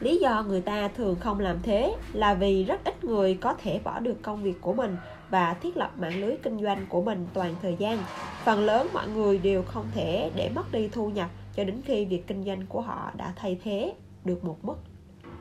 lý 0.00 0.16
do 0.16 0.42
người 0.42 0.60
ta 0.60 0.88
thường 0.96 1.16
không 1.20 1.40
làm 1.40 1.56
thế 1.62 1.96
là 2.12 2.34
vì 2.34 2.64
rất 2.64 2.84
ít 2.84 3.04
người 3.04 3.38
có 3.40 3.54
thể 3.62 3.80
bỏ 3.84 3.98
được 3.98 4.22
công 4.22 4.42
việc 4.42 4.60
của 4.60 4.74
mình 4.74 4.96
và 5.30 5.54
thiết 5.54 5.76
lập 5.76 5.90
mạng 5.98 6.20
lưới 6.20 6.36
kinh 6.42 6.58
doanh 6.58 6.86
của 6.88 7.02
mình 7.02 7.26
toàn 7.32 7.54
thời 7.62 7.76
gian. 7.78 7.98
Phần 8.44 8.64
lớn 8.64 8.88
mọi 8.92 9.08
người 9.08 9.38
đều 9.38 9.62
không 9.62 9.86
thể 9.94 10.30
để 10.34 10.50
mất 10.54 10.72
đi 10.72 10.88
thu 10.88 11.10
nhập 11.10 11.30
cho 11.54 11.64
đến 11.64 11.82
khi 11.84 12.04
việc 12.04 12.26
kinh 12.26 12.44
doanh 12.44 12.66
của 12.66 12.80
họ 12.80 13.12
đã 13.16 13.32
thay 13.36 13.58
thế 13.64 13.94
được 14.24 14.44
một 14.44 14.58
mức 14.62 14.76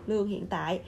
lương 0.07 0.27
hiện 0.27 0.47
tại. 0.47 0.79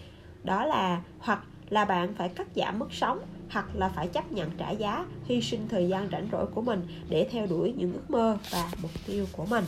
Đó 0.44 0.66
là, 0.66 1.02
hoặc 1.20 1.44
là 1.70 1.86
bạn 1.86 2.14
phải 2.18 2.30
cắt 2.30 2.48
giảm 2.56 2.80
mức 2.80 2.94
sống, 2.94 3.20
hoặc 3.52 3.66
là 3.74 3.90
phải 3.90 4.08
chấp 4.08 4.32
nhận 4.32 4.50
trả 4.58 4.70
giá, 4.70 5.06
hy 5.26 5.42
sinh 5.42 5.68
thời 5.70 5.88
gian 5.88 6.10
rảnh 6.12 6.28
rỗi 6.32 6.46
của 6.46 6.62
mình 6.62 6.88
để 7.10 7.28
theo 7.32 7.48
đuổi 7.48 7.74
những 7.78 7.94
ước 7.94 8.12
mơ 8.12 8.38
và 8.52 8.72
mục 8.82 8.92
tiêu 9.08 9.26
của 9.32 9.46
mình. 9.46 9.66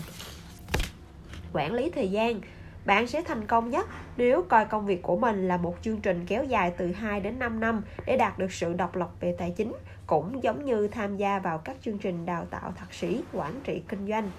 Quản 1.54 1.74
lý 1.74 1.90
thời 1.90 2.08
gian 2.08 2.42
bạn 2.86 3.08
sẽ 3.08 3.22
thành 3.22 3.48
công 3.48 3.70
nhất 3.70 3.88
nếu 4.18 4.46
coi 4.50 4.66
công 4.66 4.86
việc 4.86 5.02
của 5.02 5.18
mình 5.18 5.48
là 5.48 5.58
một 5.58 5.76
chương 5.82 6.02
trình 6.02 6.26
kéo 6.28 6.44
dài 6.44 6.74
từ 6.78 6.92
2 6.92 7.20
đến 7.20 7.40
5 7.40 7.60
năm 7.60 7.82
để 8.06 8.18
đạt 8.18 8.40
được 8.40 8.52
sự 8.52 8.74
độc 8.74 8.96
lập 8.96 9.10
về 9.20 9.36
tài 9.38 9.54
chính, 9.58 9.74
cũng 10.08 10.44
giống 10.44 10.66
như 10.66 10.88
tham 10.88 11.18
gia 11.18 11.40
vào 11.40 11.58
các 11.58 11.76
chương 11.82 11.98
trình 11.98 12.26
đào 12.26 12.46
tạo 12.50 12.74
thạc 12.76 12.94
sĩ 12.94 13.24
quản 13.34 13.52
trị 13.64 13.82
kinh 13.88 14.08
doanh. 14.08 14.32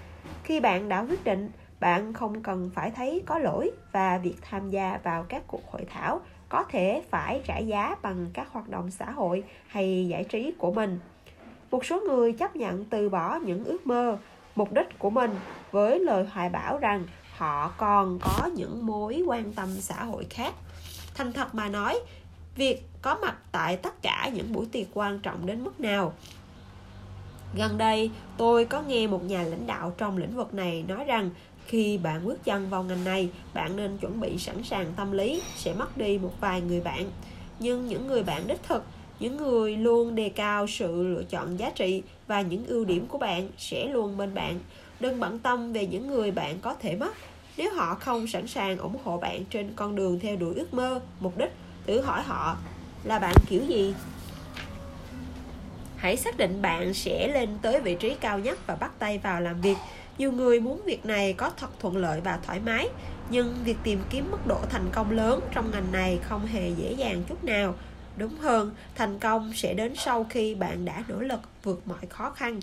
Khi 0.43 0.59
bạn 0.59 0.89
đã 0.89 1.01
quyết 1.01 1.23
định, 1.23 1.49
bạn 1.79 2.13
không 2.13 2.43
cần 2.43 2.71
phải 2.75 2.91
thấy 2.91 3.23
có 3.25 3.37
lỗi 3.37 3.71
và 3.91 4.17
việc 4.17 4.35
tham 4.41 4.69
gia 4.69 4.99
vào 5.03 5.25
các 5.29 5.43
cuộc 5.47 5.71
hội 5.71 5.85
thảo 5.89 6.19
có 6.49 6.63
thể 6.63 7.03
phải 7.09 7.41
trả 7.45 7.57
giá 7.57 7.95
bằng 8.01 8.27
các 8.33 8.47
hoạt 8.51 8.69
động 8.69 8.91
xã 8.91 9.11
hội 9.11 9.43
hay 9.67 10.07
giải 10.07 10.23
trí 10.23 10.53
của 10.57 10.71
mình. 10.73 10.99
Một 11.71 11.85
số 11.85 11.99
người 11.99 12.33
chấp 12.33 12.55
nhận 12.55 12.85
từ 12.85 13.09
bỏ 13.09 13.39
những 13.43 13.65
ước 13.65 13.87
mơ, 13.87 14.17
mục 14.55 14.73
đích 14.73 14.99
của 14.99 15.09
mình 15.09 15.31
với 15.71 15.99
lời 15.99 16.25
hoài 16.31 16.49
bảo 16.49 16.77
rằng 16.77 17.03
họ 17.37 17.73
còn 17.77 18.19
có 18.19 18.49
những 18.55 18.85
mối 18.85 19.23
quan 19.27 19.53
tâm 19.53 19.69
xã 19.79 20.03
hội 20.03 20.25
khác. 20.29 20.53
Thành 21.13 21.33
thật 21.33 21.55
mà 21.55 21.69
nói, 21.69 21.99
việc 22.55 22.83
có 23.01 23.17
mặt 23.21 23.35
tại 23.51 23.77
tất 23.77 24.01
cả 24.01 24.29
những 24.33 24.53
buổi 24.53 24.65
tiệc 24.71 24.87
quan 24.93 25.19
trọng 25.19 25.45
đến 25.45 25.63
mức 25.63 25.79
nào? 25.79 26.13
Gần 27.55 27.77
đây, 27.77 28.11
tôi 28.37 28.65
có 28.65 28.81
nghe 28.81 29.07
một 29.07 29.23
nhà 29.23 29.43
lãnh 29.43 29.67
đạo 29.67 29.93
trong 29.97 30.17
lĩnh 30.17 30.35
vực 30.35 30.53
này 30.53 30.85
nói 30.87 31.03
rằng 31.05 31.29
khi 31.65 31.97
bạn 31.97 32.25
bước 32.25 32.43
chân 32.43 32.69
vào 32.69 32.83
ngành 32.83 33.03
này, 33.03 33.29
bạn 33.53 33.75
nên 33.75 33.97
chuẩn 33.97 34.19
bị 34.19 34.37
sẵn 34.37 34.63
sàng 34.63 34.93
tâm 34.95 35.11
lý, 35.11 35.41
sẽ 35.55 35.73
mất 35.73 35.97
đi 35.97 36.17
một 36.17 36.33
vài 36.39 36.61
người 36.61 36.81
bạn. 36.81 37.11
Nhưng 37.59 37.87
những 37.87 38.07
người 38.07 38.23
bạn 38.23 38.47
đích 38.47 38.63
thực, 38.63 38.83
những 39.19 39.37
người 39.37 39.77
luôn 39.77 40.15
đề 40.15 40.29
cao 40.29 40.67
sự 40.67 41.03
lựa 41.03 41.23
chọn 41.23 41.59
giá 41.59 41.69
trị 41.69 42.03
và 42.27 42.41
những 42.41 42.65
ưu 42.65 42.85
điểm 42.85 43.07
của 43.07 43.17
bạn 43.17 43.49
sẽ 43.57 43.85
luôn 43.85 44.17
bên 44.17 44.33
bạn 44.33 44.59
đừng 44.99 45.19
bận 45.19 45.39
tâm 45.39 45.73
về 45.73 45.85
những 45.85 46.07
người 46.07 46.31
bạn 46.31 46.59
có 46.61 46.73
thể 46.73 46.95
mất. 46.95 47.13
Nếu 47.57 47.73
họ 47.73 47.95
không 47.95 48.27
sẵn 48.27 48.47
sàng 48.47 48.77
ủng 48.77 48.97
hộ 49.03 49.17
bạn 49.17 49.45
trên 49.45 49.73
con 49.75 49.95
đường 49.95 50.19
theo 50.19 50.35
đuổi 50.35 50.55
ước 50.55 50.73
mơ, 50.73 51.01
mục 51.19 51.37
đích 51.37 51.51
thử 51.87 52.01
hỏi 52.01 52.23
họ 52.23 52.57
là 53.03 53.19
bạn 53.19 53.35
kiểu 53.47 53.61
gì? 53.67 53.93
Hãy 55.95 56.17
xác 56.17 56.37
định 56.37 56.61
bạn 56.61 56.93
sẽ 56.93 57.27
lên 57.27 57.49
tới 57.61 57.81
vị 57.81 57.95
trí 57.99 58.15
cao 58.19 58.39
nhất 58.39 58.59
và 58.67 58.75
bắt 58.75 58.91
tay 58.99 59.17
vào 59.17 59.41
làm 59.41 59.61
việc. 59.61 59.77
Nhiều 60.17 60.31
người 60.31 60.59
muốn 60.59 60.81
việc 60.85 61.05
này 61.05 61.33
có 61.33 61.51
thật 61.57 61.79
thuận 61.79 61.97
lợi 61.97 62.21
và 62.21 62.39
thoải 62.45 62.59
mái, 62.59 62.89
nhưng 63.29 63.55
việc 63.63 63.77
tìm 63.83 63.99
kiếm 64.09 64.31
mức 64.31 64.47
độ 64.47 64.59
thành 64.69 64.89
công 64.91 65.11
lớn 65.11 65.39
trong 65.53 65.71
ngành 65.71 65.91
này 65.91 66.19
không 66.23 66.45
hề 66.45 66.69
dễ 66.69 66.91
dàng 66.91 67.23
chút 67.29 67.43
nào. 67.43 67.75
Đúng 68.17 68.37
hơn, 68.37 68.71
thành 68.95 69.19
công 69.19 69.53
sẽ 69.53 69.73
đến 69.73 69.93
sau 69.95 70.25
khi 70.29 70.55
bạn 70.55 70.85
đã 70.85 71.03
nỗ 71.07 71.19
lực 71.19 71.39
vượt 71.63 71.87
mọi 71.87 72.05
khó 72.09 72.29
khăn 72.29 72.59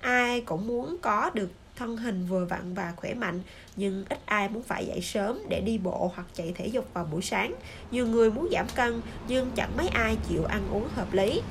ai 0.00 0.40
cũng 0.40 0.66
muốn 0.66 0.96
có 1.02 1.30
được 1.34 1.50
thân 1.76 1.96
hình 1.96 2.26
vừa 2.26 2.44
vặn 2.44 2.74
và 2.74 2.92
khỏe 2.96 3.14
mạnh, 3.14 3.40
nhưng 3.76 4.04
ít 4.08 4.18
ai 4.24 4.48
muốn 4.48 4.62
phải 4.62 4.86
dậy 4.86 5.00
sớm 5.00 5.38
để 5.48 5.60
đi 5.60 5.78
bộ 5.78 6.12
hoặc 6.14 6.26
chạy 6.34 6.52
thể 6.56 6.66
dục 6.66 6.86
vào 6.94 7.04
buổi 7.04 7.22
sáng. 7.22 7.54
Nhiều 7.90 8.06
người 8.06 8.30
muốn 8.30 8.48
giảm 8.52 8.66
cân, 8.74 9.00
nhưng 9.28 9.50
chẳng 9.54 9.76
mấy 9.76 9.88
ai 9.88 10.16
chịu 10.28 10.44
ăn 10.44 10.62
uống 10.70 10.88
hợp 10.94 11.12
lý. 11.12 11.42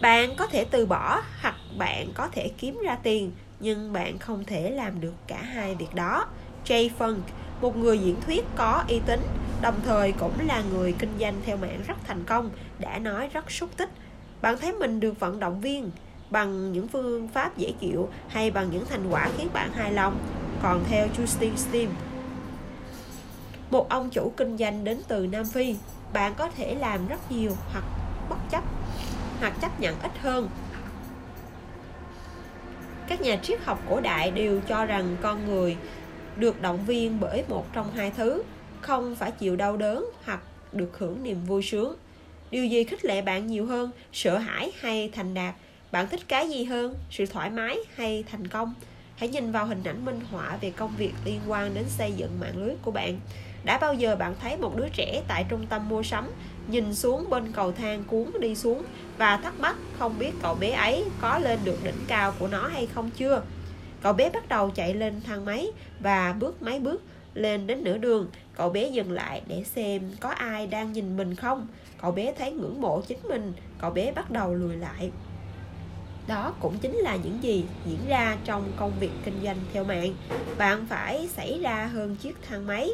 Bạn 0.00 0.36
có 0.36 0.46
thể 0.46 0.64
từ 0.64 0.86
bỏ 0.86 1.22
hoặc 1.40 1.56
bạn 1.78 2.08
có 2.14 2.28
thể 2.28 2.50
kiếm 2.58 2.78
ra 2.84 2.98
tiền, 3.02 3.32
nhưng 3.60 3.92
bạn 3.92 4.18
không 4.18 4.44
thể 4.44 4.70
làm 4.70 5.00
được 5.00 5.14
cả 5.26 5.42
hai 5.42 5.74
việc 5.74 5.94
đó. 5.94 6.26
Jay 6.64 6.88
Funk, 6.98 7.20
một 7.60 7.76
người 7.76 7.98
diễn 7.98 8.20
thuyết 8.20 8.44
có 8.56 8.84
uy 8.88 9.00
tín, 9.06 9.20
đồng 9.62 9.80
thời 9.84 10.12
cũng 10.12 10.46
là 10.46 10.62
người 10.72 10.94
kinh 10.98 11.18
doanh 11.20 11.34
theo 11.44 11.56
mạng 11.56 11.82
rất 11.86 11.96
thành 12.06 12.24
công, 12.24 12.50
đã 12.78 12.98
nói 12.98 13.28
rất 13.32 13.50
xúc 13.50 13.70
tích. 13.76 13.90
Bạn 14.40 14.56
thấy 14.60 14.72
mình 14.72 15.00
được 15.00 15.20
vận 15.20 15.40
động 15.40 15.60
viên 15.60 15.90
bằng 16.30 16.72
những 16.72 16.88
phương 16.88 17.28
pháp 17.28 17.56
dễ 17.56 17.72
chịu 17.80 18.08
hay 18.28 18.50
bằng 18.50 18.70
những 18.70 18.86
thành 18.86 19.10
quả 19.10 19.28
khiến 19.36 19.48
bạn 19.52 19.72
hài 19.72 19.92
lòng. 19.92 20.18
Còn 20.62 20.84
theo 20.88 21.06
Justin 21.18 21.56
Steam, 21.56 21.88
một 23.70 23.88
ông 23.88 24.10
chủ 24.10 24.32
kinh 24.36 24.56
doanh 24.56 24.84
đến 24.84 25.00
từ 25.08 25.26
Nam 25.26 25.44
Phi, 25.44 25.74
bạn 26.12 26.34
có 26.36 26.48
thể 26.48 26.74
làm 26.74 27.08
rất 27.08 27.32
nhiều 27.32 27.50
hoặc 27.72 27.84
bất 28.30 28.38
chấp, 28.50 28.64
hoặc 29.40 29.52
chấp 29.60 29.80
nhận 29.80 30.00
ít 30.00 30.12
hơn. 30.18 30.48
Các 33.08 33.20
nhà 33.20 33.36
triết 33.42 33.60
học 33.64 33.82
cổ 33.88 34.00
đại 34.00 34.30
đều 34.30 34.60
cho 34.68 34.84
rằng 34.84 35.16
con 35.22 35.46
người 35.46 35.76
được 36.36 36.62
động 36.62 36.84
viên 36.86 37.20
bởi 37.20 37.44
một 37.48 37.66
trong 37.72 37.92
hai 37.92 38.10
thứ, 38.10 38.42
không 38.80 39.14
phải 39.16 39.30
chịu 39.30 39.56
đau 39.56 39.76
đớn 39.76 40.10
hoặc 40.24 40.40
được 40.72 40.98
hưởng 40.98 41.22
niềm 41.22 41.44
vui 41.46 41.62
sướng. 41.62 41.96
Điều 42.50 42.66
gì 42.66 42.84
khích 42.84 43.04
lệ 43.04 43.22
bạn 43.22 43.46
nhiều 43.46 43.66
hơn, 43.66 43.90
sợ 44.12 44.38
hãi 44.38 44.72
hay 44.80 45.10
thành 45.14 45.34
đạt? 45.34 45.54
Bạn 45.92 46.08
thích 46.08 46.20
cái 46.28 46.48
gì 46.48 46.64
hơn? 46.64 46.94
Sự 47.10 47.26
thoải 47.26 47.50
mái 47.50 47.78
hay 47.94 48.24
thành 48.30 48.46
công? 48.46 48.74
Hãy 49.16 49.28
nhìn 49.28 49.52
vào 49.52 49.66
hình 49.66 49.84
ảnh 49.84 50.04
minh 50.04 50.20
họa 50.30 50.56
về 50.60 50.70
công 50.70 50.96
việc 50.96 51.12
liên 51.24 51.40
quan 51.46 51.74
đến 51.74 51.84
xây 51.88 52.12
dựng 52.12 52.40
mạng 52.40 52.56
lưới 52.56 52.74
của 52.82 52.90
bạn. 52.90 53.20
Đã 53.64 53.78
bao 53.78 53.94
giờ 53.94 54.16
bạn 54.16 54.34
thấy 54.40 54.56
một 54.56 54.76
đứa 54.76 54.88
trẻ 54.88 55.22
tại 55.28 55.44
trung 55.48 55.66
tâm 55.66 55.88
mua 55.88 56.02
sắm 56.02 56.30
nhìn 56.68 56.94
xuống 56.94 57.30
bên 57.30 57.52
cầu 57.52 57.72
thang 57.72 58.04
cuốn 58.04 58.30
đi 58.40 58.54
xuống 58.54 58.82
và 59.18 59.36
thắc 59.36 59.60
mắc 59.60 59.76
không 59.98 60.18
biết 60.18 60.30
cậu 60.42 60.54
bé 60.54 60.70
ấy 60.70 61.04
có 61.20 61.38
lên 61.38 61.58
được 61.64 61.84
đỉnh 61.84 62.04
cao 62.08 62.34
của 62.38 62.48
nó 62.48 62.68
hay 62.68 62.86
không 62.86 63.10
chưa? 63.10 63.42
Cậu 64.02 64.12
bé 64.12 64.30
bắt 64.30 64.48
đầu 64.48 64.70
chạy 64.70 64.94
lên 64.94 65.20
thang 65.26 65.44
máy 65.44 65.66
và 66.00 66.34
bước 66.38 66.62
mấy 66.62 66.80
bước 66.80 67.02
lên 67.34 67.66
đến 67.66 67.84
nửa 67.84 67.98
đường. 67.98 68.30
Cậu 68.54 68.70
bé 68.70 68.88
dừng 68.88 69.12
lại 69.12 69.42
để 69.46 69.64
xem 69.64 70.02
có 70.20 70.28
ai 70.28 70.66
đang 70.66 70.92
nhìn 70.92 71.16
mình 71.16 71.34
không. 71.34 71.66
Cậu 72.00 72.12
bé 72.12 72.32
thấy 72.38 72.52
ngưỡng 72.52 72.80
mộ 72.80 73.00
chính 73.00 73.18
mình. 73.28 73.52
Cậu 73.80 73.90
bé 73.90 74.12
bắt 74.12 74.30
đầu 74.30 74.54
lùi 74.54 74.76
lại 74.76 75.10
đó 76.28 76.54
cũng 76.60 76.78
chính 76.78 76.96
là 76.96 77.16
những 77.16 77.42
gì 77.42 77.64
diễn 77.86 77.98
ra 78.08 78.36
trong 78.44 78.72
công 78.76 78.92
việc 79.00 79.10
kinh 79.24 79.40
doanh 79.44 79.56
theo 79.72 79.84
mạng. 79.84 80.14
Bạn 80.58 80.86
phải 80.86 81.28
xảy 81.28 81.60
ra 81.62 81.86
hơn 81.86 82.16
chiếc 82.16 82.36
thang 82.48 82.66
máy. 82.66 82.90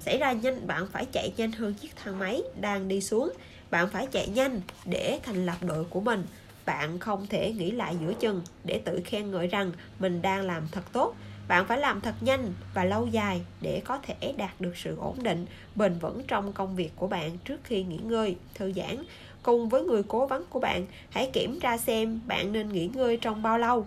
Xảy 0.00 0.18
ra 0.18 0.32
nhanh, 0.32 0.66
bạn 0.66 0.86
phải 0.92 1.06
chạy 1.12 1.32
nhanh 1.36 1.52
hơn 1.52 1.74
chiếc 1.74 1.96
thang 1.96 2.18
máy 2.18 2.42
đang 2.60 2.88
đi 2.88 3.00
xuống. 3.00 3.32
Bạn 3.70 3.88
phải 3.90 4.06
chạy 4.06 4.28
nhanh 4.28 4.60
để 4.84 5.20
thành 5.22 5.46
lập 5.46 5.56
đội 5.60 5.84
của 5.84 6.00
mình. 6.00 6.24
Bạn 6.66 6.98
không 6.98 7.26
thể 7.26 7.52
nghĩ 7.52 7.70
lại 7.70 7.96
giữa 8.00 8.12
chừng 8.14 8.42
để 8.64 8.80
tự 8.84 9.00
khen 9.04 9.30
ngợi 9.30 9.46
rằng 9.46 9.72
mình 9.98 10.22
đang 10.22 10.46
làm 10.46 10.62
thật 10.72 10.92
tốt 10.92 11.14
bạn 11.48 11.66
phải 11.66 11.78
làm 11.78 12.00
thật 12.00 12.14
nhanh 12.20 12.52
và 12.74 12.84
lâu 12.84 13.06
dài 13.06 13.44
để 13.60 13.82
có 13.84 13.98
thể 13.98 14.32
đạt 14.36 14.60
được 14.60 14.76
sự 14.76 14.96
ổn 14.96 15.22
định, 15.22 15.46
bền 15.74 15.98
vững 15.98 16.22
trong 16.28 16.52
công 16.52 16.76
việc 16.76 16.90
của 16.96 17.06
bạn 17.06 17.38
trước 17.44 17.60
khi 17.64 17.84
nghỉ 17.84 17.96
ngơi. 17.96 18.36
Thư 18.54 18.72
giãn. 18.72 19.04
Cùng 19.42 19.68
với 19.68 19.82
người 19.82 20.02
cố 20.02 20.26
vấn 20.26 20.44
của 20.50 20.60
bạn, 20.60 20.86
hãy 21.10 21.30
kiểm 21.32 21.60
tra 21.60 21.76
xem 21.76 22.20
bạn 22.26 22.52
nên 22.52 22.68
nghỉ 22.68 22.90
ngơi 22.94 23.16
trong 23.16 23.42
bao 23.42 23.58
lâu. 23.58 23.86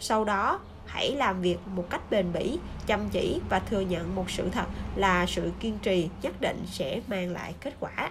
Sau 0.00 0.24
đó, 0.24 0.60
hãy 0.86 1.12
làm 1.16 1.42
việc 1.42 1.58
một 1.66 1.84
cách 1.90 2.10
bền 2.10 2.32
bỉ, 2.32 2.58
chăm 2.86 3.08
chỉ 3.08 3.40
và 3.48 3.58
thừa 3.58 3.80
nhận 3.80 4.14
một 4.14 4.30
sự 4.30 4.48
thật 4.50 4.66
là 4.96 5.26
sự 5.26 5.50
kiên 5.60 5.78
trì 5.82 6.08
nhất 6.22 6.40
định 6.40 6.62
sẽ 6.66 7.00
mang 7.06 7.32
lại 7.32 7.54
kết 7.60 7.74
quả 7.80 8.10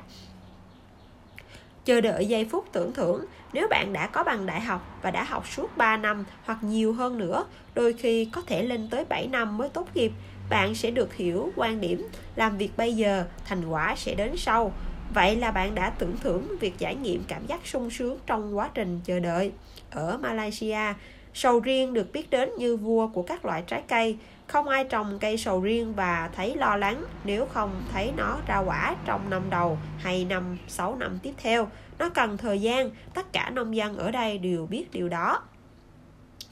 chờ 1.85 2.01
đợi 2.01 2.25
giây 2.25 2.45
phút 2.45 2.65
tưởng 2.71 2.93
thưởng. 2.93 3.25
Nếu 3.53 3.67
bạn 3.67 3.93
đã 3.93 4.07
có 4.07 4.23
bằng 4.23 4.45
đại 4.45 4.61
học 4.61 4.99
và 5.01 5.11
đã 5.11 5.23
học 5.23 5.47
suốt 5.47 5.77
3 5.77 5.97
năm 5.97 6.23
hoặc 6.45 6.63
nhiều 6.63 6.93
hơn 6.93 7.17
nữa, 7.17 7.45
đôi 7.75 7.93
khi 7.93 8.25
có 8.25 8.41
thể 8.41 8.63
lên 8.63 8.87
tới 8.89 9.05
7 9.09 9.27
năm 9.27 9.57
mới 9.57 9.69
tốt 9.69 9.87
nghiệp, 9.95 10.11
bạn 10.49 10.75
sẽ 10.75 10.91
được 10.91 11.13
hiểu 11.13 11.51
quan 11.55 11.81
điểm 11.81 12.07
làm 12.35 12.57
việc 12.57 12.77
bây 12.77 12.93
giờ, 12.93 13.25
thành 13.45 13.65
quả 13.69 13.95
sẽ 13.97 14.15
đến 14.15 14.37
sau. 14.37 14.73
Vậy 15.13 15.35
là 15.35 15.51
bạn 15.51 15.75
đã 15.75 15.89
tưởng 15.89 16.17
thưởng 16.21 16.47
việc 16.59 16.73
trải 16.77 16.95
nghiệm 16.95 17.23
cảm 17.27 17.45
giác 17.47 17.67
sung 17.67 17.89
sướng 17.89 18.17
trong 18.25 18.57
quá 18.57 18.69
trình 18.73 18.99
chờ 19.05 19.19
đợi. 19.19 19.51
Ở 19.91 20.17
malaysia 20.17 20.93
sầu 21.35 21.59
riêng 21.59 21.93
được 21.93 22.11
biết 22.13 22.29
đến 22.29 22.49
như 22.57 22.77
vua 22.77 23.07
của 23.07 23.21
các 23.21 23.45
loại 23.45 23.63
trái 23.67 23.83
cây 23.87 24.17
không 24.47 24.67
ai 24.67 24.83
trồng 24.83 25.17
cây 25.21 25.37
sầu 25.37 25.61
riêng 25.61 25.93
và 25.93 26.29
thấy 26.35 26.55
lo 26.55 26.75
lắng 26.75 27.03
nếu 27.23 27.45
không 27.45 27.81
thấy 27.93 28.11
nó 28.17 28.37
ra 28.47 28.57
quả 28.57 28.95
trong 29.05 29.29
năm 29.29 29.41
đầu 29.49 29.77
hay 29.97 30.25
năm 30.25 30.57
6 30.67 30.95
năm 30.95 31.19
tiếp 31.23 31.33
theo. 31.37 31.67
Nó 31.99 32.09
cần 32.09 32.37
thời 32.37 32.61
gian, 32.61 32.89
tất 33.13 33.33
cả 33.33 33.49
nông 33.49 33.75
dân 33.75 33.97
ở 33.97 34.11
đây 34.11 34.37
đều 34.37 34.65
biết 34.65 34.91
điều 34.91 35.09
đó. 35.09 35.41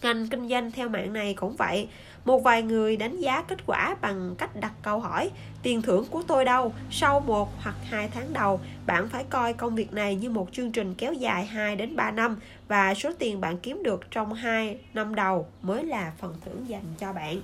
Ngành 0.03 0.27
kinh 0.27 0.49
doanh 0.49 0.71
theo 0.71 0.89
mạng 0.89 1.13
này 1.13 1.33
cũng 1.33 1.55
vậy. 1.55 1.87
Một 2.25 2.43
vài 2.43 2.63
người 2.63 2.97
đánh 2.97 3.19
giá 3.19 3.41
kết 3.41 3.65
quả 3.65 3.95
bằng 4.01 4.35
cách 4.37 4.55
đặt 4.55 4.71
câu 4.81 4.99
hỏi 4.99 5.29
Tiền 5.63 5.81
thưởng 5.81 6.05
của 6.09 6.23
tôi 6.27 6.45
đâu? 6.45 6.73
Sau 6.91 7.19
một 7.19 7.49
hoặc 7.63 7.75
hai 7.89 8.09
tháng 8.13 8.33
đầu, 8.33 8.59
bạn 8.85 9.09
phải 9.09 9.23
coi 9.29 9.53
công 9.53 9.75
việc 9.75 9.93
này 9.93 10.15
như 10.15 10.29
một 10.29 10.47
chương 10.51 10.71
trình 10.71 10.93
kéo 10.93 11.13
dài 11.13 11.45
2 11.45 11.75
đến 11.75 11.95
3 11.95 12.11
năm 12.11 12.37
và 12.67 12.93
số 12.93 13.11
tiền 13.19 13.41
bạn 13.41 13.57
kiếm 13.57 13.83
được 13.83 14.11
trong 14.11 14.33
2 14.33 14.77
năm 14.93 15.15
đầu 15.15 15.47
mới 15.61 15.83
là 15.83 16.11
phần 16.17 16.35
thưởng 16.45 16.69
dành 16.69 16.85
cho 16.99 17.13
bạn. 17.13 17.41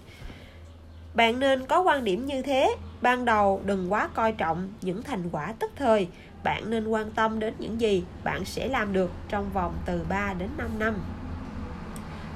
Bạn 1.13 1.39
nên 1.39 1.65
có 1.65 1.81
quan 1.81 2.03
điểm 2.03 2.25
như 2.25 2.41
thế, 2.41 2.75
ban 3.01 3.25
đầu 3.25 3.61
đừng 3.65 3.93
quá 3.93 4.09
coi 4.13 4.31
trọng 4.31 4.73
những 4.81 5.03
thành 5.03 5.29
quả 5.31 5.53
tức 5.59 5.71
thời. 5.75 6.07
Bạn 6.43 6.69
nên 6.69 6.87
quan 6.87 7.11
tâm 7.11 7.39
đến 7.39 7.53
những 7.59 7.81
gì 7.81 8.03
bạn 8.23 8.45
sẽ 8.45 8.67
làm 8.67 8.93
được 8.93 9.11
trong 9.29 9.49
vòng 9.53 9.73
từ 9.85 10.05
3 10.09 10.33
đến 10.33 10.49
5 10.57 10.69
năm. 10.79 10.95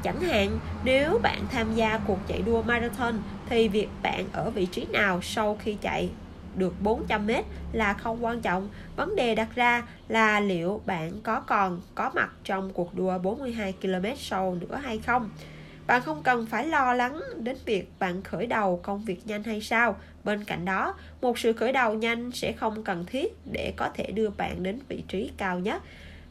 Chẳng 0.03 0.21
hạn, 0.21 0.59
nếu 0.83 1.19
bạn 1.23 1.39
tham 1.51 1.75
gia 1.75 1.97
cuộc 1.97 2.19
chạy 2.27 2.41
đua 2.41 2.61
marathon 2.61 3.21
thì 3.49 3.67
việc 3.67 3.87
bạn 4.01 4.25
ở 4.33 4.49
vị 4.49 4.65
trí 4.65 4.85
nào 4.85 5.21
sau 5.21 5.57
khi 5.59 5.77
chạy 5.81 6.09
được 6.55 6.73
400m 6.83 7.43
là 7.71 7.93
không 7.93 8.25
quan 8.25 8.41
trọng. 8.41 8.69
Vấn 8.95 9.15
đề 9.15 9.35
đặt 9.35 9.47
ra 9.55 9.83
là 10.07 10.39
liệu 10.39 10.81
bạn 10.85 11.11
có 11.23 11.39
còn 11.39 11.81
có 11.95 12.11
mặt 12.15 12.29
trong 12.43 12.73
cuộc 12.73 12.95
đua 12.95 13.17
42 13.17 13.73
km 13.81 14.05
sau 14.17 14.55
nữa 14.55 14.79
hay 14.83 14.99
không. 14.99 15.29
Bạn 15.87 16.01
không 16.01 16.23
cần 16.23 16.45
phải 16.45 16.67
lo 16.67 16.93
lắng 16.93 17.19
đến 17.37 17.57
việc 17.65 17.91
bạn 17.99 18.23
khởi 18.23 18.47
đầu 18.47 18.79
công 18.83 19.05
việc 19.05 19.27
nhanh 19.27 19.43
hay 19.43 19.61
sao. 19.61 19.95
Bên 20.23 20.43
cạnh 20.43 20.65
đó, 20.65 20.95
một 21.21 21.39
sự 21.39 21.53
khởi 21.53 21.71
đầu 21.73 21.93
nhanh 21.93 22.31
sẽ 22.31 22.51
không 22.51 22.83
cần 22.83 23.05
thiết 23.05 23.33
để 23.51 23.73
có 23.77 23.89
thể 23.93 24.11
đưa 24.11 24.29
bạn 24.29 24.63
đến 24.63 24.79
vị 24.87 25.03
trí 25.07 25.31
cao 25.37 25.59
nhất. 25.59 25.81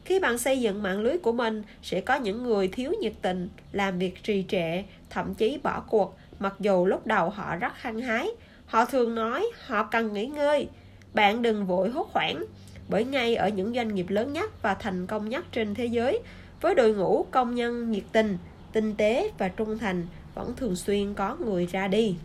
Khi 0.05 0.19
bạn 0.19 0.37
xây 0.37 0.61
dựng 0.61 0.83
mạng 0.83 1.01
lưới 1.01 1.17
của 1.17 1.31
mình, 1.31 1.63
sẽ 1.83 2.01
có 2.01 2.15
những 2.15 2.43
người 2.43 2.67
thiếu 2.67 2.91
nhiệt 3.01 3.13
tình, 3.21 3.49
làm 3.71 3.99
việc 3.99 4.23
trì 4.23 4.45
trệ, 4.47 4.83
thậm 5.09 5.33
chí 5.33 5.59
bỏ 5.63 5.83
cuộc, 5.89 6.17
mặc 6.39 6.53
dù 6.59 6.85
lúc 6.85 7.07
đầu 7.07 7.29
họ 7.29 7.55
rất 7.55 7.73
hăng 7.75 7.99
hái. 7.99 8.29
Họ 8.65 8.85
thường 8.85 9.15
nói 9.15 9.47
họ 9.65 9.83
cần 9.83 10.13
nghỉ 10.13 10.25
ngơi. 10.25 10.67
Bạn 11.13 11.41
đừng 11.41 11.65
vội 11.65 11.89
hốt 11.89 12.09
hoảng, 12.11 12.45
bởi 12.89 13.05
ngay 13.05 13.35
ở 13.35 13.49
những 13.49 13.73
doanh 13.73 13.95
nghiệp 13.95 14.05
lớn 14.09 14.33
nhất 14.33 14.61
và 14.61 14.73
thành 14.73 15.07
công 15.07 15.29
nhất 15.29 15.45
trên 15.51 15.75
thế 15.75 15.85
giới, 15.85 16.19
với 16.61 16.75
đội 16.75 16.93
ngũ 16.93 17.25
công 17.31 17.55
nhân 17.55 17.91
nhiệt 17.91 18.03
tình, 18.11 18.37
tinh 18.73 18.95
tế 18.95 19.31
và 19.37 19.47
trung 19.47 19.77
thành 19.77 20.07
vẫn 20.35 20.53
thường 20.55 20.75
xuyên 20.75 21.13
có 21.13 21.35
người 21.35 21.65
ra 21.65 21.87
đi 21.87 22.15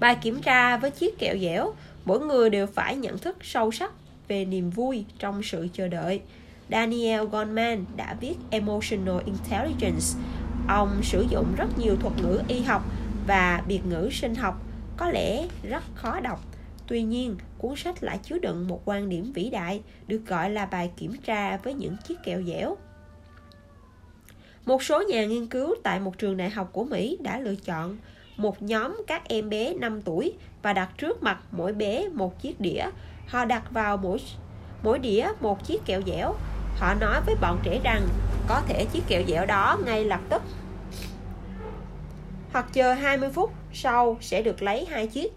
bài 0.00 0.16
kiểm 0.22 0.42
tra 0.42 0.76
với 0.76 0.90
chiếc 0.90 1.18
kẹo 1.18 1.38
dẻo 1.38 1.74
mỗi 2.04 2.20
người 2.20 2.50
đều 2.50 2.66
phải 2.66 2.96
nhận 2.96 3.18
thức 3.18 3.36
sâu 3.42 3.70
sắc 3.70 3.92
về 4.30 4.44
niềm 4.44 4.70
vui 4.70 5.04
trong 5.18 5.42
sự 5.42 5.68
chờ 5.72 5.88
đợi. 5.88 6.20
Daniel 6.70 7.24
Goleman 7.24 7.84
đã 7.96 8.16
viết 8.20 8.34
Emotional 8.50 9.24
Intelligence. 9.24 10.06
Ông 10.68 11.00
sử 11.02 11.26
dụng 11.30 11.54
rất 11.56 11.78
nhiều 11.78 11.96
thuật 11.96 12.12
ngữ 12.22 12.42
y 12.48 12.60
học 12.60 12.82
và 13.26 13.62
biệt 13.68 13.80
ngữ 13.88 14.08
sinh 14.12 14.34
học, 14.34 14.62
có 14.96 15.10
lẽ 15.10 15.46
rất 15.62 15.82
khó 15.94 16.20
đọc. 16.20 16.40
Tuy 16.86 17.02
nhiên, 17.02 17.36
cuốn 17.58 17.76
sách 17.76 18.02
lại 18.02 18.18
chứa 18.22 18.38
đựng 18.38 18.68
một 18.68 18.82
quan 18.84 19.08
điểm 19.08 19.32
vĩ 19.32 19.50
đại, 19.50 19.82
được 20.06 20.26
gọi 20.26 20.50
là 20.50 20.66
bài 20.66 20.90
kiểm 20.96 21.16
tra 21.24 21.56
với 21.56 21.74
những 21.74 21.96
chiếc 22.08 22.14
kẹo 22.24 22.42
dẻo. 22.42 22.76
Một 24.66 24.82
số 24.82 25.02
nhà 25.08 25.24
nghiên 25.26 25.46
cứu 25.46 25.74
tại 25.82 26.00
một 26.00 26.18
trường 26.18 26.36
đại 26.36 26.50
học 26.50 26.70
của 26.72 26.84
Mỹ 26.84 27.18
đã 27.20 27.38
lựa 27.38 27.54
chọn 27.54 27.96
một 28.36 28.62
nhóm 28.62 29.02
các 29.06 29.28
em 29.28 29.50
bé 29.50 29.74
5 29.74 30.02
tuổi 30.02 30.32
và 30.62 30.72
đặt 30.72 30.90
trước 30.98 31.22
mặt 31.22 31.38
mỗi 31.52 31.72
bé 31.72 32.08
một 32.08 32.42
chiếc 32.42 32.60
đĩa. 32.60 32.84
Họ 33.30 33.44
đặt 33.44 33.62
vào 33.70 33.96
mỗi 33.96 34.18
mỗi 34.82 34.98
đĩa 34.98 35.28
một 35.40 35.64
chiếc 35.64 35.84
kẹo 35.86 36.00
dẻo. 36.06 36.34
Họ 36.76 36.94
nói 36.94 37.20
với 37.26 37.34
bọn 37.40 37.58
trẻ 37.62 37.80
rằng, 37.84 38.08
có 38.48 38.60
thể 38.68 38.84
chiếc 38.92 39.02
kẹo 39.08 39.22
dẻo 39.28 39.46
đó 39.46 39.78
ngay 39.84 40.04
lập 40.04 40.20
tức 40.28 40.42
hoặc 42.52 42.66
chờ 42.72 42.92
20 42.92 43.30
phút 43.30 43.52
sau 43.72 44.16
sẽ 44.20 44.42
được 44.42 44.62
lấy 44.62 44.86
hai 44.90 45.06
chiếc. 45.06 45.32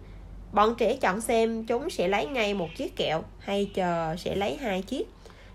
Bọn 0.52 0.74
trẻ 0.78 0.96
chọn 0.96 1.20
xem 1.20 1.64
chúng 1.66 1.90
sẽ 1.90 2.08
lấy 2.08 2.26
ngay 2.26 2.54
một 2.54 2.68
chiếc 2.76 2.96
kẹo 2.96 3.22
hay 3.38 3.70
chờ 3.74 4.16
sẽ 4.18 4.34
lấy 4.34 4.56
hai 4.56 4.82
chiếc. 4.82 5.08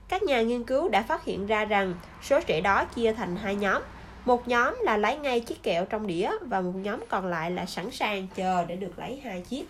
Các 0.09 0.23
nhà 0.23 0.41
nghiên 0.41 0.63
cứu 0.63 0.89
đã 0.89 1.01
phát 1.01 1.25
hiện 1.25 1.47
ra 1.47 1.65
rằng 1.65 1.93
số 2.21 2.39
trẻ 2.41 2.61
đó 2.61 2.85
chia 2.85 3.13
thành 3.13 3.35
hai 3.35 3.55
nhóm. 3.55 3.81
Một 4.25 4.47
nhóm 4.47 4.75
là 4.81 4.97
lấy 4.97 5.17
ngay 5.17 5.39
chiếc 5.39 5.63
kẹo 5.63 5.85
trong 5.85 6.07
đĩa 6.07 6.31
và 6.41 6.61
một 6.61 6.73
nhóm 6.75 7.03
còn 7.09 7.27
lại 7.27 7.51
là 7.51 7.65
sẵn 7.65 7.91
sàng 7.91 8.27
chờ 8.35 8.65
để 8.65 8.75
được 8.75 8.99
lấy 8.99 9.21
hai 9.23 9.41
chiếc. 9.41 9.65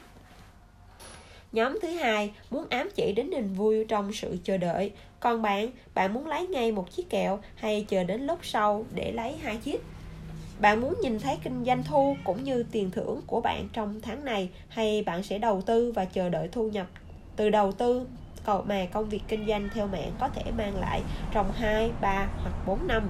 Nhóm 1.51 1.79
thứ 1.81 1.87
hai 1.87 2.31
muốn 2.49 2.65
ám 2.69 2.89
chỉ 2.95 3.11
đến 3.11 3.29
niềm 3.29 3.53
vui 3.53 3.85
trong 3.85 4.13
sự 4.13 4.37
chờ 4.43 4.57
đợi. 4.57 4.91
Còn 5.19 5.41
bạn, 5.41 5.69
bạn 5.93 6.13
muốn 6.13 6.27
lấy 6.27 6.47
ngay 6.47 6.71
một 6.71 6.91
chiếc 6.91 7.09
kẹo 7.09 7.39
hay 7.55 7.85
chờ 7.89 8.03
đến 8.03 8.21
lúc 8.21 8.39
sau 8.45 8.85
để 8.93 9.11
lấy 9.11 9.35
hai 9.37 9.57
chiếc? 9.57 9.81
Bạn 10.59 10.81
muốn 10.81 10.93
nhìn 11.01 11.19
thấy 11.19 11.37
kinh 11.43 11.65
doanh 11.65 11.83
thu 11.83 12.17
cũng 12.23 12.43
như 12.43 12.63
tiền 12.71 12.91
thưởng 12.91 13.21
của 13.27 13.41
bạn 13.41 13.67
trong 13.73 14.01
tháng 14.01 14.25
này 14.25 14.49
hay 14.69 15.03
bạn 15.05 15.23
sẽ 15.23 15.37
đầu 15.37 15.61
tư 15.61 15.91
và 15.91 16.05
chờ 16.05 16.29
đợi 16.29 16.49
thu 16.51 16.69
nhập 16.69 16.87
từ 17.35 17.49
đầu 17.49 17.71
tư 17.71 18.07
cầu 18.45 18.63
mà 18.67 18.85
công 18.91 19.09
việc 19.09 19.21
kinh 19.27 19.47
doanh 19.47 19.69
theo 19.73 19.87
mạng 19.87 20.11
có 20.19 20.29
thể 20.29 20.51
mang 20.57 20.79
lại 20.79 21.01
trong 21.31 21.51
2, 21.51 21.91
3 22.01 22.27
hoặc 22.43 22.53
4 22.67 22.87
năm. 22.87 23.09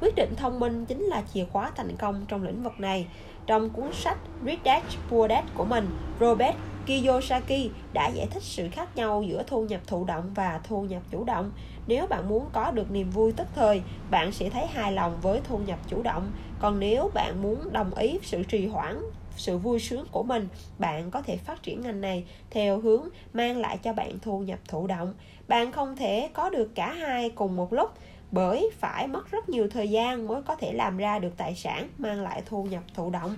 Quyết 0.00 0.14
định 0.16 0.34
thông 0.36 0.60
minh 0.60 0.84
chính 0.84 1.02
là 1.02 1.22
chìa 1.34 1.44
khóa 1.44 1.70
thành 1.76 1.96
công 1.96 2.24
trong 2.28 2.42
lĩnh 2.42 2.62
vực 2.62 2.80
này. 2.80 3.06
Trong 3.46 3.70
cuốn 3.70 3.92
sách 3.92 4.18
Rich 4.46 4.64
Dad 4.64 4.82
Poor 5.08 5.30
Dad 5.30 5.44
của 5.54 5.64
mình, 5.64 5.88
Robert 6.20 6.56
Kiyosaki 6.86 7.70
đã 7.92 8.08
giải 8.08 8.26
thích 8.30 8.42
sự 8.42 8.68
khác 8.72 8.96
nhau 8.96 9.22
giữa 9.22 9.42
thu 9.46 9.64
nhập 9.64 9.80
thụ 9.86 10.04
động 10.04 10.30
và 10.34 10.60
thu 10.64 10.82
nhập 10.82 11.02
chủ 11.10 11.24
động. 11.24 11.52
Nếu 11.86 12.06
bạn 12.06 12.28
muốn 12.28 12.46
có 12.52 12.70
được 12.70 12.90
niềm 12.90 13.10
vui 13.10 13.32
tức 13.32 13.46
thời, 13.54 13.82
bạn 14.10 14.32
sẽ 14.32 14.50
thấy 14.50 14.66
hài 14.66 14.92
lòng 14.92 15.18
với 15.22 15.40
thu 15.44 15.58
nhập 15.58 15.78
chủ 15.88 16.02
động. 16.02 16.32
Còn 16.58 16.80
nếu 16.80 17.10
bạn 17.14 17.42
muốn 17.42 17.72
đồng 17.72 17.94
ý 17.94 18.18
sự 18.22 18.42
trì 18.42 18.66
hoãn 18.66 19.02
sự 19.36 19.58
vui 19.58 19.78
sướng 19.78 20.06
của 20.10 20.22
mình 20.22 20.48
bạn 20.78 21.10
có 21.10 21.22
thể 21.22 21.36
phát 21.36 21.62
triển 21.62 21.80
ngành 21.80 22.00
này 22.00 22.24
theo 22.50 22.80
hướng 22.80 23.08
mang 23.32 23.56
lại 23.56 23.78
cho 23.82 23.92
bạn 23.92 24.18
thu 24.22 24.40
nhập 24.40 24.58
thụ 24.68 24.86
động 24.86 25.14
bạn 25.48 25.72
không 25.72 25.96
thể 25.96 26.30
có 26.32 26.50
được 26.50 26.74
cả 26.74 26.92
hai 26.92 27.30
cùng 27.30 27.56
một 27.56 27.72
lúc 27.72 27.90
bởi 28.30 28.70
phải 28.78 29.06
mất 29.06 29.30
rất 29.30 29.48
nhiều 29.48 29.68
thời 29.70 29.90
gian 29.90 30.28
mới 30.28 30.42
có 30.42 30.54
thể 30.54 30.72
làm 30.72 30.96
ra 30.96 31.18
được 31.18 31.36
tài 31.36 31.54
sản 31.54 31.88
mang 31.98 32.22
lại 32.22 32.42
thu 32.46 32.64
nhập 32.64 32.82
thụ 32.94 33.10
động 33.10 33.36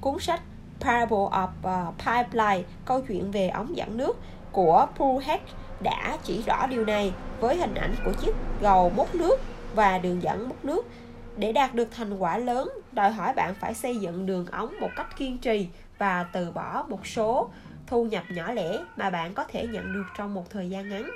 cuốn 0.00 0.18
sách 0.20 0.42
Parable 0.82 1.28
of 1.30 1.48
uh, 1.62 1.94
Pipeline 1.98 2.62
câu 2.84 3.00
chuyện 3.00 3.30
về 3.30 3.48
ống 3.48 3.76
dẫn 3.76 3.96
nước 3.96 4.16
của 4.52 4.86
Paul 4.98 5.22
Heck 5.22 5.44
đã 5.80 6.16
chỉ 6.22 6.42
rõ 6.46 6.66
điều 6.66 6.84
này 6.84 7.12
với 7.40 7.56
hình 7.56 7.74
ảnh 7.74 7.94
của 8.04 8.12
chiếc 8.12 8.34
gầu 8.60 8.92
múc 8.96 9.14
nước 9.14 9.40
và 9.74 9.98
đường 9.98 10.22
dẫn 10.22 10.48
múc 10.48 10.64
nước. 10.64 10.86
Để 11.36 11.52
đạt 11.52 11.74
được 11.74 11.88
thành 11.96 12.18
quả 12.18 12.38
lớn 12.38 12.70
đòi 12.92 13.10
hỏi 13.10 13.32
bạn 13.34 13.54
phải 13.54 13.74
xây 13.74 13.96
dựng 13.96 14.26
đường 14.26 14.46
ống 14.46 14.74
một 14.80 14.90
cách 14.96 15.16
kiên 15.16 15.38
trì 15.38 15.68
và 15.98 16.26
từ 16.32 16.50
bỏ 16.50 16.84
một 16.88 17.06
số 17.06 17.50
thu 17.86 18.04
nhập 18.04 18.24
nhỏ 18.30 18.52
lẻ 18.52 18.78
mà 18.96 19.10
bạn 19.10 19.34
có 19.34 19.44
thể 19.44 19.66
nhận 19.66 19.92
được 19.92 20.04
trong 20.18 20.34
một 20.34 20.50
thời 20.50 20.70
gian 20.70 20.88
ngắn. 20.88 21.10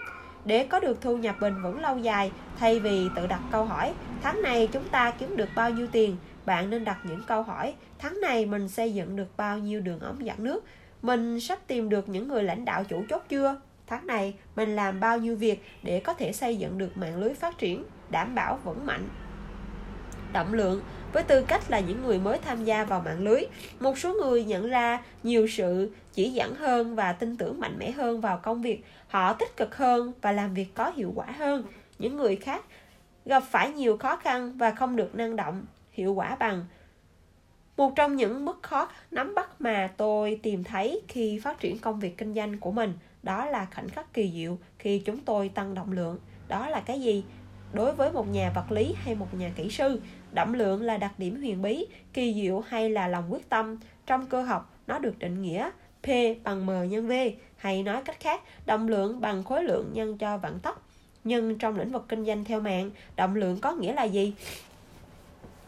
Để 0.45 0.67
có 0.67 0.81
được 0.81 1.01
thu 1.01 1.17
nhập 1.17 1.37
bền 1.41 1.63
vững 1.63 1.81
lâu 1.81 1.99
dài 1.99 2.33
thay 2.59 2.81
vì 2.81 3.09
tự 3.17 3.27
đặt 3.27 3.41
câu 3.53 3.65
hỏi 3.65 3.93
tháng 4.23 4.43
này 4.43 4.69
chúng 4.73 4.89
ta 4.89 5.11
kiếm 5.11 5.37
được 5.37 5.49
bao 5.55 5.71
nhiêu 5.71 5.87
tiền 5.93 6.17
bạn 6.47 6.71
nên 6.71 6.85
đặt 6.85 6.99
những 7.05 7.23
câu 7.27 7.43
hỏi, 7.43 7.75
tháng 7.99 8.21
này 8.21 8.47
mình 8.47 8.69
xây 8.69 8.95
dựng 8.95 9.17
được 9.17 9.37
bao 9.37 9.59
nhiêu 9.59 9.81
đường 9.81 10.01
ống 10.01 10.27
dẫn 10.27 10.45
nước? 10.45 10.65
Mình 11.03 11.41
sắp 11.41 11.59
tìm 11.67 11.89
được 11.89 12.09
những 12.09 12.29
người 12.29 12.43
lãnh 12.43 12.65
đạo 12.65 12.85
chủ 12.85 13.05
chốt 13.09 13.23
chưa? 13.29 13.61
Tháng 13.87 14.07
này 14.07 14.35
mình 14.57 14.77
làm 14.77 15.01
bao 15.01 15.19
nhiêu 15.19 15.37
việc 15.37 15.63
để 15.83 16.01
có 16.01 16.15
thể 16.15 16.33
xây 16.33 16.57
dựng 16.57 16.79
được 16.79 16.97
mạng 16.97 17.17
lưới 17.17 17.35
phát 17.35 17.59
triển, 17.59 17.85
đảm 18.11 18.35
bảo 18.35 18.59
vững 18.65 18.87
mạnh? 18.87 19.09
Động 20.33 20.55
lượng, 20.55 20.83
với 21.13 21.23
tư 21.23 21.45
cách 21.49 21.71
là 21.71 21.81
những 21.81 22.03
người 22.03 22.19
mới 22.19 22.39
tham 22.39 22.65
gia 22.65 22.85
vào 22.85 23.01
mạng 23.01 23.25
lưới, 23.25 23.43
một 23.81 23.99
số 23.99 24.15
người 24.15 24.45
nhận 24.45 24.69
ra 24.69 25.03
nhiều 25.23 25.47
sự 25.49 25.91
chỉ 26.13 26.31
dẫn 26.31 26.55
hơn 26.55 26.95
và 26.95 27.13
tin 27.13 27.37
tưởng 27.37 27.61
mạnh 27.61 27.79
mẽ 27.79 27.91
hơn 27.91 28.21
vào 28.21 28.39
công 28.39 28.63
việc. 28.63 28.85
Họ 29.09 29.33
tích 29.33 29.57
cực 29.57 29.77
hơn 29.77 30.13
và 30.23 30.33
làm 30.33 30.55
việc 30.55 30.75
có 30.75 30.93
hiệu 30.97 31.13
quả 31.15 31.27
hơn. 31.27 31.65
Những 31.99 32.17
người 32.17 32.37
khác 32.37 32.65
gặp 33.25 33.43
phải 33.51 33.71
nhiều 33.71 33.97
khó 33.97 34.17
khăn 34.17 34.59
và 34.59 34.71
không 34.71 34.97
được 34.97 35.15
năng 35.15 35.37
động 35.37 35.65
hiệu 35.97 36.15
quả 36.15 36.37
bằng. 36.37 36.65
Một 37.77 37.93
trong 37.97 38.17
những 38.17 38.45
mức 38.45 38.63
khó 38.63 38.89
nắm 39.11 39.35
bắt 39.35 39.61
mà 39.61 39.91
tôi 39.97 40.41
tìm 40.43 40.65
thấy 40.65 41.01
khi 41.09 41.39
phát 41.39 41.61
triển 41.61 41.79
công 41.79 42.01
việc 42.01 42.19
kinh 42.19 42.35
doanh 42.35 42.59
của 42.59 42.71
mình, 42.73 42.93
đó 43.23 43.47
là 43.47 43.67
khoảnh 43.75 43.89
khắc 43.89 44.13
kỳ 44.13 44.33
diệu 44.35 44.59
khi 44.79 44.99
chúng 44.99 45.19
tôi 45.19 45.49
tăng 45.49 45.75
động 45.75 45.93
lượng. 45.93 46.19
Đó 46.49 46.69
là 46.69 46.81
cái 46.81 47.01
gì? 47.01 47.25
Đối 47.73 47.93
với 47.93 48.13
một 48.13 48.29
nhà 48.29 48.53
vật 48.55 48.73
lý 48.73 48.95
hay 48.97 49.15
một 49.15 49.35
nhà 49.35 49.51
kỹ 49.57 49.71
sư, 49.71 50.01
động 50.33 50.55
lượng 50.55 50.83
là 50.83 50.97
đặc 50.97 51.13
điểm 51.19 51.37
huyền 51.37 51.63
bí, 51.63 51.87
kỳ 52.13 52.35
diệu 52.35 52.61
hay 52.61 52.91
là 52.91 53.09
lòng 53.09 53.33
quyết 53.33 53.49
tâm. 53.49 53.79
Trong 54.07 54.27
cơ 54.27 54.43
học, 54.43 54.75
nó 54.87 54.99
được 54.99 55.19
định 55.19 55.43
nghĩa 55.43 55.71
p 56.03 56.07
bằng 56.45 56.67
m 56.67 56.71
nhân 56.89 57.09
v, 57.09 57.13
hay 57.57 57.83
nói 57.83 58.03
cách 58.05 58.21
khác, 58.21 58.43
động 58.67 58.89
lượng 58.89 59.21
bằng 59.21 59.45
khối 59.45 59.65
lượng 59.65 59.91
nhân 59.93 60.19
cho 60.19 60.39
vận 60.39 60.59
tốc. 60.59 60.83
Nhưng 61.25 61.59
trong 61.59 61.79
lĩnh 61.79 61.93
vực 61.93 62.05
kinh 62.09 62.25
doanh 62.25 62.45
theo 62.45 62.61
mạng, 62.61 62.91
động 63.17 63.35
lượng 63.35 63.59
có 63.61 63.73
nghĩa 63.73 63.93
là 63.93 64.05
gì? 64.05 64.35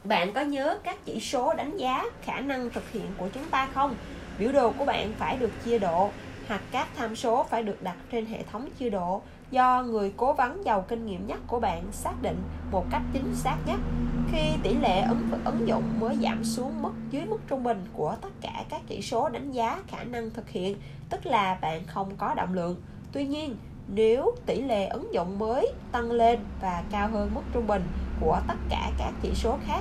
Bạn 0.08 0.32
có 0.32 0.40
nhớ 0.40 0.78
các 0.84 0.96
chỉ 1.04 1.20
số 1.20 1.54
đánh 1.54 1.76
giá 1.76 2.04
khả 2.22 2.40
năng 2.40 2.70
thực 2.70 2.90
hiện 2.90 3.06
của 3.18 3.28
chúng 3.34 3.44
ta 3.50 3.68
không? 3.74 3.94
Biểu 4.38 4.52
đồ 4.52 4.72
của 4.78 4.84
bạn 4.84 5.12
phải 5.18 5.36
được 5.36 5.50
chia 5.64 5.78
độ, 5.78 6.10
hoặc 6.48 6.60
các 6.70 6.88
tham 6.96 7.16
số 7.16 7.46
phải 7.50 7.62
được 7.62 7.82
đặt 7.82 7.96
trên 8.12 8.26
hệ 8.26 8.42
thống 8.42 8.68
chia 8.78 8.90
độ. 8.90 9.22
Do 9.50 9.82
người 9.82 10.12
cố 10.16 10.32
vấn 10.32 10.64
giàu 10.64 10.84
kinh 10.88 11.06
nghiệm 11.06 11.26
nhất 11.26 11.38
của 11.46 11.60
bạn 11.60 11.82
xác 11.92 12.22
định 12.22 12.42
một 12.70 12.84
cách 12.90 13.02
chính 13.12 13.34
xác 13.34 13.56
nhất. 13.66 13.80
Khi 14.32 14.42
tỷ 14.62 14.74
lệ 14.74 15.00
ứng 15.00 15.28
ứng 15.44 15.68
dụng 15.68 15.84
mới 16.00 16.16
giảm 16.16 16.44
xuống 16.44 16.82
mức, 16.82 16.92
dưới 17.10 17.24
mức 17.24 17.38
trung 17.48 17.64
bình 17.64 17.84
của 17.92 18.16
tất 18.20 18.32
cả 18.40 18.64
các 18.68 18.80
chỉ 18.86 19.02
số 19.02 19.28
đánh 19.28 19.52
giá 19.52 19.82
khả 19.88 20.04
năng 20.04 20.30
thực 20.30 20.48
hiện, 20.48 20.76
tức 21.10 21.26
là 21.26 21.58
bạn 21.60 21.86
không 21.86 22.16
có 22.16 22.34
động 22.34 22.54
lượng. 22.54 22.82
Tuy 23.12 23.24
nhiên, 23.24 23.56
nếu 23.88 24.34
tỷ 24.46 24.62
lệ 24.62 24.86
ứng 24.86 25.14
dụng 25.14 25.38
mới 25.38 25.72
tăng 25.92 26.10
lên 26.10 26.38
và 26.60 26.82
cao 26.90 27.08
hơn 27.08 27.30
mức 27.34 27.42
trung 27.52 27.66
bình 27.66 27.82
của 28.20 28.40
tất 28.48 28.54
cả 28.68 28.90
các 28.98 29.12
chỉ 29.22 29.34
số 29.34 29.58
khác, 29.66 29.80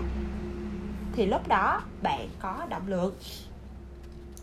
thì 1.13 1.25
lúc 1.25 1.47
đó 1.47 1.81
bạn 2.01 2.29
có 2.39 2.65
động 2.69 2.87
lượng. 2.87 3.15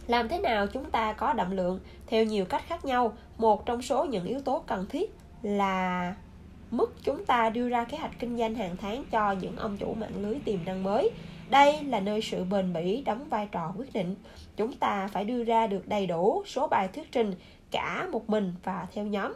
Làm 0.07 0.29
thế 0.29 0.39
nào 0.39 0.67
chúng 0.67 0.91
ta 0.91 1.13
có 1.13 1.33
động 1.33 1.53
lượng? 1.53 1.81
Theo 2.07 2.25
nhiều 2.25 2.45
cách 2.45 2.63
khác 2.67 2.85
nhau, 2.85 3.13
một 3.39 3.67
trong 3.67 3.83
số 3.83 4.05
những 4.05 4.25
yếu 4.25 4.41
tố 4.41 4.65
cần 4.67 4.87
thiết 4.89 5.15
là 5.43 6.15
mức 6.71 6.95
chúng 7.03 7.25
ta 7.25 7.51
đưa 7.51 7.69
ra 7.69 7.85
kế 7.85 7.99
hoạch 7.99 8.19
kinh 8.19 8.39
doanh 8.39 8.55
hàng 8.55 8.77
tháng 8.77 9.05
cho 9.11 9.33
những 9.33 9.57
ông 9.57 9.77
chủ 9.77 9.95
mạng 9.95 10.23
lưới 10.23 10.35
tiềm 10.45 10.59
năng 10.65 10.83
mới. 10.83 11.11
Đây 11.51 11.83
là 11.83 12.01
nơi 12.01 12.21
sự 12.23 12.45
bền 12.45 12.73
bỉ 12.73 13.03
đóng 13.03 13.29
vai 13.29 13.49
trò 13.53 13.73
quyết 13.77 13.93
định. 13.93 14.15
Chúng 14.57 14.73
ta 14.73 15.09
phải 15.13 15.25
đưa 15.25 15.45
ra 15.45 15.67
được 15.67 15.89
đầy 15.89 16.07
đủ 16.07 16.43
số 16.47 16.67
bài 16.67 16.89
thuyết 16.89 17.13
trình, 17.13 17.35
cả 17.71 18.09
một 18.13 18.31
mình 18.31 18.55
và 18.65 18.87
theo 18.95 19.05
nhóm. 19.05 19.33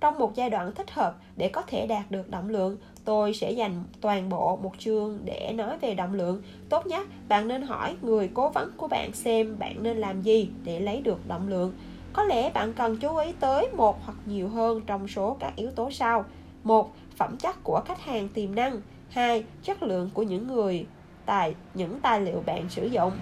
Trong 0.00 0.18
một 0.18 0.34
giai 0.34 0.50
đoạn 0.50 0.74
thích 0.74 0.90
hợp 0.90 1.16
để 1.36 1.48
có 1.48 1.62
thể 1.62 1.86
đạt 1.86 2.10
được 2.10 2.30
động 2.30 2.48
lượng 2.48 2.76
tôi 3.04 3.34
sẽ 3.34 3.50
dành 3.50 3.84
toàn 4.00 4.28
bộ 4.28 4.56
một 4.62 4.72
chương 4.78 5.18
để 5.24 5.52
nói 5.54 5.78
về 5.80 5.94
động 5.94 6.14
lượng. 6.14 6.42
Tốt 6.68 6.86
nhất, 6.86 7.06
bạn 7.28 7.48
nên 7.48 7.62
hỏi 7.62 7.96
người 8.02 8.30
cố 8.34 8.48
vấn 8.48 8.72
của 8.76 8.88
bạn 8.88 9.12
xem 9.12 9.58
bạn 9.58 9.82
nên 9.82 9.96
làm 9.96 10.22
gì 10.22 10.48
để 10.64 10.80
lấy 10.80 11.00
được 11.00 11.28
động 11.28 11.48
lượng. 11.48 11.72
Có 12.12 12.24
lẽ 12.24 12.50
bạn 12.50 12.72
cần 12.72 12.96
chú 12.96 13.16
ý 13.16 13.32
tới 13.40 13.68
một 13.76 13.98
hoặc 14.04 14.18
nhiều 14.26 14.48
hơn 14.48 14.80
trong 14.86 15.08
số 15.08 15.36
các 15.40 15.56
yếu 15.56 15.70
tố 15.70 15.90
sau. 15.90 16.24
Một, 16.64 16.92
phẩm 17.16 17.36
chất 17.36 17.64
của 17.64 17.80
khách 17.86 18.04
hàng 18.04 18.28
tiềm 18.28 18.54
năng. 18.54 18.80
Hai, 19.08 19.44
chất 19.62 19.82
lượng 19.82 20.10
của 20.14 20.22
những 20.22 20.46
người 20.46 20.86
tài, 21.26 21.54
những 21.74 22.00
tài 22.00 22.20
liệu 22.20 22.42
bạn 22.46 22.68
sử 22.68 22.86
dụng. 22.86 23.12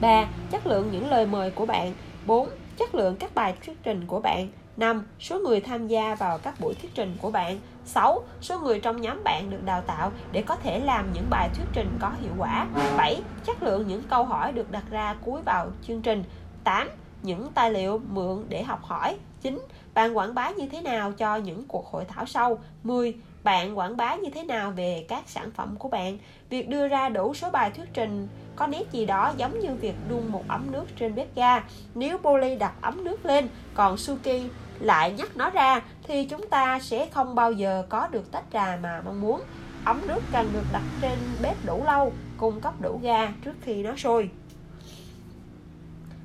Ba, 0.00 0.28
chất 0.50 0.66
lượng 0.66 0.88
những 0.92 1.10
lời 1.10 1.26
mời 1.26 1.50
của 1.50 1.66
bạn. 1.66 1.92
4. 2.26 2.48
Chất 2.76 2.94
lượng 2.94 3.16
các 3.16 3.34
bài 3.34 3.54
thuyết 3.66 3.82
trình 3.82 4.06
của 4.06 4.20
bạn. 4.20 4.48
5. 4.76 5.04
Số 5.20 5.38
người 5.38 5.60
tham 5.60 5.88
gia 5.88 6.14
vào 6.14 6.38
các 6.38 6.60
buổi 6.60 6.74
thuyết 6.74 6.94
trình 6.94 7.16
của 7.20 7.30
bạn 7.30 7.58
6. 7.84 8.22
Số 8.40 8.60
người 8.60 8.80
trong 8.80 9.00
nhóm 9.00 9.24
bạn 9.24 9.50
được 9.50 9.64
đào 9.64 9.80
tạo 9.86 10.12
để 10.32 10.42
có 10.42 10.56
thể 10.56 10.80
làm 10.80 11.12
những 11.12 11.26
bài 11.30 11.48
thuyết 11.54 11.66
trình 11.72 11.98
có 12.00 12.12
hiệu 12.20 12.32
quả 12.38 12.66
7. 12.96 13.22
Chất 13.44 13.62
lượng 13.62 13.86
những 13.88 14.02
câu 14.02 14.24
hỏi 14.24 14.52
được 14.52 14.70
đặt 14.70 14.84
ra 14.90 15.14
cuối 15.24 15.42
vào 15.42 15.70
chương 15.86 16.02
trình 16.02 16.24
8. 16.64 16.88
Những 17.22 17.52
tài 17.54 17.70
liệu 17.72 18.00
mượn 18.10 18.44
để 18.48 18.62
học 18.62 18.82
hỏi 18.82 19.16
9. 19.40 19.58
Bạn 19.94 20.16
quảng 20.16 20.34
bá 20.34 20.50
như 20.50 20.66
thế 20.68 20.80
nào 20.80 21.12
cho 21.12 21.36
những 21.36 21.64
cuộc 21.68 21.86
hội 21.86 22.04
thảo 22.04 22.26
sau? 22.26 22.58
10. 22.82 23.14
Bạn 23.44 23.78
quảng 23.78 23.96
bá 23.96 24.14
như 24.14 24.30
thế 24.30 24.44
nào 24.44 24.70
về 24.70 25.04
các 25.08 25.24
sản 25.26 25.50
phẩm 25.50 25.76
của 25.78 25.88
bạn? 25.88 26.18
Việc 26.48 26.68
đưa 26.68 26.88
ra 26.88 27.08
đủ 27.08 27.34
số 27.34 27.50
bài 27.50 27.70
thuyết 27.70 27.88
trình, 27.94 28.28
có 28.56 28.66
nét 28.66 28.92
gì 28.92 29.06
đó 29.06 29.32
giống 29.36 29.60
như 29.60 29.74
việc 29.74 29.94
đun 30.08 30.26
một 30.28 30.44
ấm 30.48 30.72
nước 30.72 30.84
trên 30.96 31.14
bếp 31.14 31.34
ga. 31.34 31.60
Nếu 31.94 32.18
Polly 32.18 32.56
đặt 32.56 32.72
ấm 32.80 33.04
nước 33.04 33.26
lên, 33.26 33.48
còn 33.74 33.96
Suki 33.96 34.48
lại 34.80 35.12
nhắc 35.12 35.36
nó 35.36 35.50
ra, 35.50 35.82
thì 36.02 36.24
chúng 36.24 36.48
ta 36.48 36.80
sẽ 36.80 37.06
không 37.06 37.34
bao 37.34 37.52
giờ 37.52 37.84
có 37.88 38.08
được 38.08 38.32
tách 38.32 38.44
trà 38.52 38.78
mà 38.82 39.02
mong 39.04 39.20
muốn. 39.20 39.42
Ấm 39.84 40.00
nước 40.06 40.20
cần 40.32 40.50
được 40.52 40.64
đặt 40.72 40.82
trên 41.00 41.18
bếp 41.42 41.56
đủ 41.66 41.84
lâu, 41.84 42.12
cung 42.36 42.60
cấp 42.60 42.74
đủ 42.80 43.00
ga 43.02 43.32
trước 43.44 43.54
khi 43.62 43.82
nó 43.82 43.96
sôi. 43.96 44.30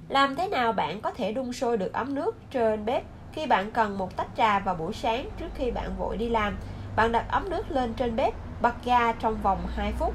Làm 0.09 0.35
thế 0.35 0.47
nào 0.47 0.73
bạn 0.73 1.01
có 1.01 1.11
thể 1.11 1.31
đun 1.31 1.53
sôi 1.53 1.77
được 1.77 1.93
ấm 1.93 2.15
nước 2.15 2.35
trên 2.51 2.85
bếp? 2.85 3.03
Khi 3.37 3.45
bạn 3.45 3.71
cần 3.71 3.97
một 3.97 4.17
tách 4.17 4.27
trà 4.37 4.59
vào 4.59 4.75
buổi 4.75 4.93
sáng 4.93 5.29
trước 5.39 5.47
khi 5.55 5.71
bạn 5.71 5.97
vội 5.97 6.17
đi 6.17 6.29
làm 6.29 6.57
bạn 6.95 7.11
đặt 7.11 7.25
ấm 7.29 7.49
nước 7.49 7.71
lên 7.71 7.93
trên 7.93 8.15
bếp 8.15 8.33
bật 8.61 8.73
ga 8.85 9.11
trong 9.11 9.37
vòng 9.43 9.59
2 9.75 9.91
phút 9.91 10.13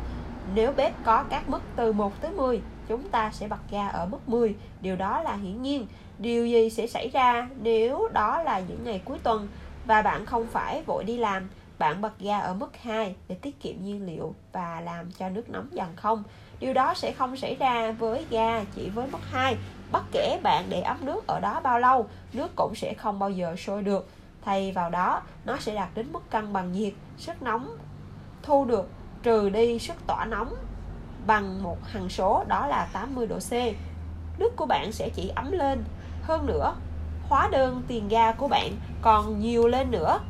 nếu 0.55 0.73
bếp 0.73 0.93
có 1.05 1.25
các 1.31 1.49
mức 1.49 1.63
từ 1.77 1.93
1 1.93 2.13
tới 2.21 2.31
10, 2.31 2.61
chúng 2.89 3.09
ta 3.09 3.31
sẽ 3.33 3.49
bật 3.49 3.71
ga 3.71 3.89
ở 3.89 4.07
mức 4.07 4.29
10. 4.29 4.55
Điều 4.81 4.97
đó 4.97 5.23
là 5.23 5.35
hiển 5.35 5.63
nhiên. 5.63 5.87
Điều 6.19 6.47
gì 6.47 6.71
sẽ 6.71 6.87
xảy 6.87 7.09
ra 7.09 7.49
nếu 7.63 8.09
đó 8.13 8.43
là 8.43 8.61
những 8.61 8.85
ngày 8.85 9.03
cuối 9.05 9.19
tuần 9.23 9.49
và 9.87 10.03
bạn 10.03 10.27
không 10.27 10.47
phải 10.47 10.83
vội 10.87 11.05
đi 11.05 11.19
làm? 11.19 11.49
Bạn 11.83 12.01
bật 12.01 12.18
ga 12.18 12.38
ở 12.38 12.55
mức 12.55 12.77
2 12.83 13.14
để 13.29 13.35
tiết 13.35 13.61
kiệm 13.61 13.75
nhiên 13.83 14.07
liệu 14.07 14.35
và 14.53 14.81
làm 14.81 15.11
cho 15.11 15.29
nước 15.29 15.51
nóng 15.51 15.68
dần 15.73 15.97
không? 15.97 16.23
Điều 16.61 16.75
đó 16.75 16.95
sẽ 16.95 17.12
không 17.12 17.37
xảy 17.37 17.55
ra 17.55 17.92
với 17.92 18.27
ga 18.31 18.64
chỉ 18.75 18.88
với 18.88 19.07
mức 19.07 19.18
2. 19.31 19.57
Bất 19.92 20.03
kể 20.12 20.40
bạn 20.42 20.64
để 20.68 20.81
ấm 20.81 20.99
nước 21.01 21.27
ở 21.27 21.40
đó 21.40 21.61
bao 21.61 21.81
lâu, 21.81 22.09
nước 22.33 22.53
cũng 22.57 22.75
sẽ 22.75 22.95
không 22.95 23.18
bao 23.18 23.31
giờ 23.31 23.57
sôi 23.57 23.83
được. 23.83 24.09
Thay 24.45 24.73
vào 24.73 24.90
đó, 24.90 25.23
nó 25.45 25.57
sẽ 25.57 25.75
đạt 25.75 25.88
đến 25.95 26.12
mức 26.12 26.31
cân 26.31 26.53
bằng 26.53 26.73
nhiệt, 26.73 26.92
sức 27.18 27.42
nóng 27.42 27.77
thu 28.42 28.64
được 28.64 28.88
trừ 29.23 29.51
đi 29.51 29.79
sức 29.79 29.97
tỏa 30.07 30.25
nóng 30.25 30.55
bằng 31.27 31.62
một 31.62 31.79
hằng 31.85 32.09
số 32.09 32.45
đó 32.49 32.66
là 32.66 32.88
80 32.92 33.27
độ 33.27 33.38
C. 33.38 33.53
Nước 34.38 34.57
của 34.57 34.66
bạn 34.66 34.92
sẽ 34.92 35.09
chỉ 35.14 35.29
ấm 35.29 35.53
lên. 35.53 35.85
Hơn 36.23 36.47
nữa, 36.47 36.75
hóa 37.29 37.49
đơn 37.53 37.83
tiền 37.88 38.09
ga 38.09 38.33
của 38.33 38.49
bạn 38.49 38.73
còn 39.03 39.40
nhiều 39.40 39.68
lên 39.68 39.90
nữa 39.90 40.21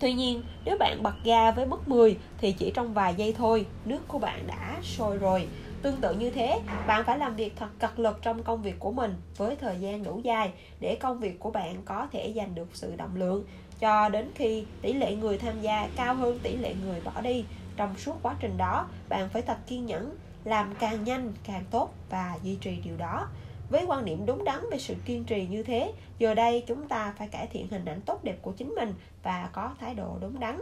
Tuy 0.00 0.12
nhiên, 0.12 0.42
nếu 0.64 0.76
bạn 0.78 1.02
bật 1.02 1.14
ga 1.24 1.50
với 1.50 1.66
mức 1.66 1.88
10 1.88 2.18
thì 2.38 2.52
chỉ 2.52 2.70
trong 2.74 2.94
vài 2.94 3.14
giây 3.14 3.32
thôi, 3.32 3.66
nước 3.84 4.08
của 4.08 4.18
bạn 4.18 4.46
đã 4.46 4.76
sôi 4.82 5.16
rồi. 5.16 5.48
Tương 5.82 5.96
tự 5.96 6.14
như 6.14 6.30
thế, 6.30 6.60
bạn 6.86 7.04
phải 7.04 7.18
làm 7.18 7.36
việc 7.36 7.52
thật 7.56 7.68
cật 7.78 7.98
lực 7.98 8.18
trong 8.22 8.42
công 8.42 8.62
việc 8.62 8.78
của 8.78 8.92
mình 8.92 9.14
với 9.36 9.56
thời 9.56 9.76
gian 9.80 10.04
đủ 10.04 10.20
dài 10.24 10.52
để 10.80 10.94
công 10.94 11.18
việc 11.18 11.40
của 11.40 11.50
bạn 11.50 11.82
có 11.84 12.06
thể 12.12 12.32
giành 12.36 12.54
được 12.54 12.68
sự 12.72 12.96
động 12.96 13.16
lượng 13.16 13.44
cho 13.80 14.08
đến 14.08 14.30
khi 14.34 14.64
tỷ 14.82 14.92
lệ 14.92 15.14
người 15.14 15.38
tham 15.38 15.60
gia 15.60 15.88
cao 15.96 16.14
hơn 16.14 16.38
tỷ 16.42 16.56
lệ 16.56 16.74
người 16.84 17.00
bỏ 17.00 17.20
đi. 17.20 17.44
Trong 17.76 17.96
suốt 17.98 18.16
quá 18.22 18.34
trình 18.40 18.56
đó, 18.56 18.88
bạn 19.08 19.28
phải 19.28 19.42
thật 19.42 19.58
kiên 19.66 19.86
nhẫn, 19.86 20.16
làm 20.44 20.74
càng 20.80 21.04
nhanh 21.04 21.32
càng 21.44 21.64
tốt 21.70 21.94
và 22.10 22.38
duy 22.42 22.54
trì 22.54 22.76
điều 22.84 22.96
đó. 22.96 23.26
Với 23.70 23.84
quan 23.86 24.04
niệm 24.04 24.26
đúng 24.26 24.44
đắn 24.44 24.60
về 24.70 24.78
sự 24.78 24.94
kiên 25.04 25.24
trì 25.24 25.46
như 25.46 25.62
thế, 25.62 25.92
giờ 26.18 26.34
đây 26.34 26.64
chúng 26.66 26.88
ta 26.88 27.14
phải 27.18 27.28
cải 27.28 27.46
thiện 27.46 27.68
hình 27.70 27.84
ảnh 27.84 28.00
tốt 28.00 28.24
đẹp 28.24 28.36
của 28.42 28.52
chính 28.52 28.74
mình 28.74 28.94
và 29.22 29.50
có 29.52 29.74
thái 29.80 29.94
độ 29.94 30.18
đúng 30.20 30.40
đắn. 30.40 30.60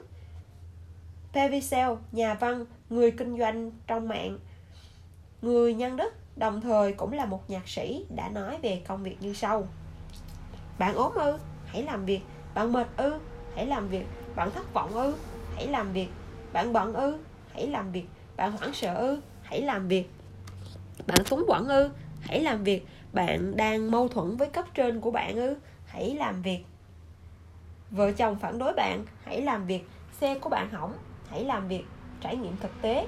Pevisel, 1.32 1.90
nhà 2.12 2.34
văn, 2.34 2.64
người 2.90 3.10
kinh 3.10 3.38
doanh 3.38 3.70
trong 3.86 4.08
mạng, 4.08 4.38
người 5.42 5.74
nhân 5.74 5.96
đức, 5.96 6.14
đồng 6.36 6.60
thời 6.60 6.92
cũng 6.92 7.12
là 7.12 7.24
một 7.24 7.50
nhạc 7.50 7.68
sĩ 7.68 8.06
đã 8.16 8.28
nói 8.28 8.58
về 8.62 8.82
công 8.88 9.02
việc 9.02 9.16
như 9.20 9.32
sau. 9.32 9.68
Bạn 10.78 10.94
ốm 10.94 11.12
ư? 11.14 11.38
Hãy 11.66 11.82
làm 11.82 12.04
việc. 12.04 12.20
Bạn 12.54 12.72
mệt 12.72 12.86
ư? 12.96 13.18
Hãy 13.54 13.66
làm 13.66 13.88
việc. 13.88 14.04
Bạn 14.36 14.50
thất 14.50 14.74
vọng 14.74 14.94
ư? 14.94 15.14
Hãy 15.54 15.66
làm 15.66 15.92
việc. 15.92 16.08
Bạn 16.52 16.72
bận 16.72 16.94
ư? 16.94 17.18
Hãy 17.52 17.66
làm 17.66 17.92
việc. 17.92 18.04
Bạn 18.36 18.52
hoảng 18.52 18.72
sợ 18.72 18.94
ư? 18.94 19.20
Hãy 19.42 19.62
làm 19.62 19.88
việc. 19.88 20.10
Bạn 21.06 21.18
túng 21.30 21.44
quẩn 21.48 21.68
ư? 21.68 21.90
Hãy 22.20 22.40
làm 22.40 22.64
việc 22.64 22.86
bạn 23.12 23.56
đang 23.56 23.90
mâu 23.90 24.08
thuẫn 24.08 24.36
với 24.36 24.48
cấp 24.48 24.64
trên 24.74 25.00
của 25.00 25.10
bạn 25.10 25.36
ư? 25.36 25.56
Hãy 25.86 26.14
làm 26.18 26.42
việc. 26.42 26.64
Vợ 27.90 28.12
chồng 28.12 28.36
phản 28.36 28.58
đối 28.58 28.72
bạn, 28.72 29.04
hãy 29.24 29.42
làm 29.42 29.66
việc. 29.66 29.84
Xe 30.12 30.38
của 30.38 30.48
bạn 30.50 30.70
hỏng, 30.70 30.92
hãy 31.30 31.44
làm 31.44 31.68
việc. 31.68 31.84
Trải 32.20 32.36
nghiệm 32.36 32.56
thực 32.56 32.82
tế. 32.82 33.06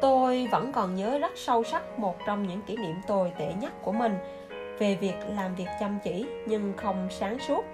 Tôi 0.00 0.48
vẫn 0.52 0.72
còn 0.72 0.94
nhớ 0.94 1.18
rất 1.18 1.32
sâu 1.36 1.64
sắc 1.64 1.98
một 1.98 2.16
trong 2.26 2.48
những 2.48 2.62
kỷ 2.62 2.76
niệm 2.76 2.96
tồi 3.06 3.32
tệ 3.38 3.54
nhất 3.54 3.72
của 3.82 3.92
mình 3.92 4.18
về 4.78 4.94
việc 5.00 5.14
làm 5.28 5.54
việc 5.54 5.68
chăm 5.80 5.98
chỉ 6.04 6.26
nhưng 6.46 6.72
không 6.76 7.08
sáng 7.10 7.38
suốt. 7.38 7.64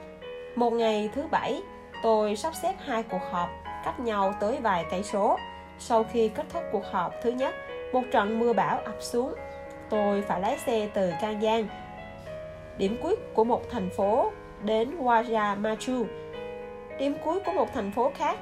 Một 0.57 0.71
ngày 0.71 1.11
thứ 1.15 1.23
bảy, 1.31 1.63
tôi 2.03 2.37
sắp 2.37 2.55
xếp 2.63 2.75
hai 2.79 3.03
cuộc 3.03 3.23
họp 3.31 3.64
cách 3.85 4.01
nhau 4.01 4.35
tới 4.41 4.59
vài 4.63 4.85
cây 4.91 5.03
số. 5.03 5.39
Sau 5.79 6.05
khi 6.05 6.29
kết 6.29 6.47
thúc 6.53 6.63
cuộc 6.73 6.85
họp 6.91 7.15
thứ 7.23 7.31
nhất, 7.31 7.55
một 7.93 8.03
trận 8.13 8.39
mưa 8.39 8.53
bão 8.53 8.79
ập 8.79 8.97
xuống. 9.01 9.35
Tôi 9.91 10.23
phải 10.23 10.41
lái 10.41 10.59
xe 10.59 10.89
từ 10.95 11.13
Can 11.21 11.41
Giang, 11.41 11.69
điểm 12.79 12.97
cuối 13.03 13.17
của 13.35 13.45
một 13.45 13.71
thành 13.71 13.91
phố 13.91 14.31
đến 14.63 14.97
Waja 14.99 15.61
Machu, 15.61 16.07
điểm 16.99 17.15
cuối 17.25 17.41
của 17.47 17.53
một 17.53 17.75
thành 17.75 17.93
phố 17.93 18.11
khác. 18.15 18.39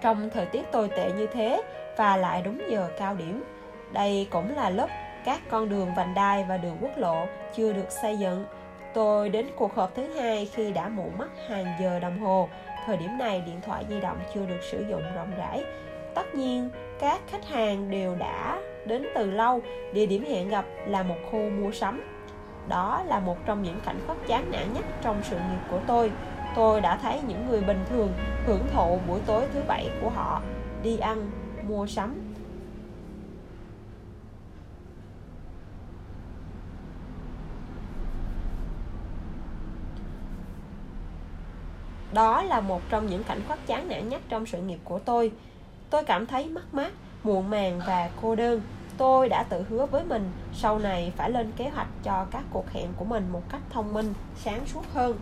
Trong 0.00 0.30
thời 0.30 0.46
tiết 0.46 0.72
tồi 0.72 0.88
tệ 0.88 1.12
như 1.12 1.26
thế 1.26 1.62
và 1.96 2.16
lại 2.16 2.42
đúng 2.42 2.62
giờ 2.70 2.88
cao 2.98 3.14
điểm, 3.14 3.44
đây 3.92 4.28
cũng 4.30 4.56
là 4.56 4.70
lúc 4.70 4.90
các 5.24 5.40
con 5.50 5.68
đường 5.68 5.94
vành 5.96 6.14
đai 6.14 6.44
và 6.48 6.56
đường 6.56 6.76
quốc 6.80 6.98
lộ 6.98 7.26
chưa 7.54 7.72
được 7.72 7.90
xây 8.02 8.16
dựng. 8.16 8.44
Tôi 8.94 9.28
đến 9.28 9.46
cuộc 9.56 9.74
họp 9.74 9.94
thứ 9.94 10.20
hai 10.20 10.50
khi 10.54 10.72
đã 10.72 10.88
muộn 10.88 11.18
mất 11.18 11.28
hàng 11.48 11.66
giờ 11.80 11.98
đồng 11.98 12.18
hồ 12.18 12.48
Thời 12.86 12.96
điểm 12.96 13.18
này 13.18 13.42
điện 13.46 13.60
thoại 13.66 13.84
di 13.88 14.00
động 14.00 14.18
chưa 14.34 14.46
được 14.46 14.62
sử 14.62 14.84
dụng 14.90 15.02
rộng 15.14 15.32
rãi. 15.38 15.64
Tất 16.14 16.34
nhiên, 16.34 16.70
các 17.00 17.20
khách 17.26 17.48
hàng 17.48 17.90
đều 17.90 18.16
đã 18.16 18.58
đến 18.86 19.06
từ 19.14 19.30
lâu, 19.30 19.62
địa 19.92 20.06
điểm 20.06 20.24
hẹn 20.24 20.48
gặp 20.48 20.64
là 20.86 21.02
một 21.02 21.16
khu 21.30 21.50
mua 21.50 21.72
sắm. 21.72 22.02
Đó 22.68 23.02
là 23.06 23.20
một 23.20 23.36
trong 23.46 23.62
những 23.62 23.80
cảnh 23.86 24.00
khắc 24.06 24.16
chán 24.26 24.50
nản 24.50 24.72
nhất 24.72 24.84
trong 25.02 25.16
sự 25.22 25.36
nghiệp 25.36 25.60
của 25.70 25.80
tôi. 25.86 26.10
Tôi 26.56 26.80
đã 26.80 26.96
thấy 26.96 27.20
những 27.28 27.46
người 27.46 27.60
bình 27.60 27.84
thường 27.88 28.12
hưởng 28.46 28.66
thụ 28.72 28.98
buổi 29.08 29.20
tối 29.26 29.46
thứ 29.52 29.60
bảy 29.66 29.90
của 30.02 30.08
họ 30.10 30.42
đi 30.82 30.98
ăn, 30.98 31.30
mua 31.68 31.86
sắm 31.86 32.29
Đó 42.12 42.42
là 42.42 42.60
một 42.60 42.80
trong 42.88 43.06
những 43.06 43.24
cảnh 43.24 43.40
khoát 43.46 43.58
chán 43.66 43.88
nản 43.88 44.08
nhất 44.08 44.22
trong 44.28 44.46
sự 44.46 44.62
nghiệp 44.62 44.78
của 44.84 44.98
tôi. 44.98 45.32
Tôi 45.90 46.04
cảm 46.04 46.26
thấy 46.26 46.48
mất 46.48 46.74
mát, 46.74 46.92
muộn 47.22 47.50
màng 47.50 47.80
và 47.86 48.10
cô 48.22 48.34
đơn. 48.34 48.62
Tôi 48.96 49.28
đã 49.28 49.42
tự 49.42 49.64
hứa 49.68 49.86
với 49.86 50.04
mình 50.04 50.30
sau 50.54 50.78
này 50.78 51.12
phải 51.16 51.30
lên 51.30 51.52
kế 51.56 51.68
hoạch 51.68 51.88
cho 52.02 52.26
các 52.30 52.42
cuộc 52.52 52.70
hẹn 52.70 52.88
của 52.96 53.04
mình 53.04 53.28
một 53.32 53.42
cách 53.48 53.62
thông 53.70 53.92
minh, 53.92 54.14
sáng 54.36 54.66
suốt 54.66 54.84
hơn. 54.94 55.16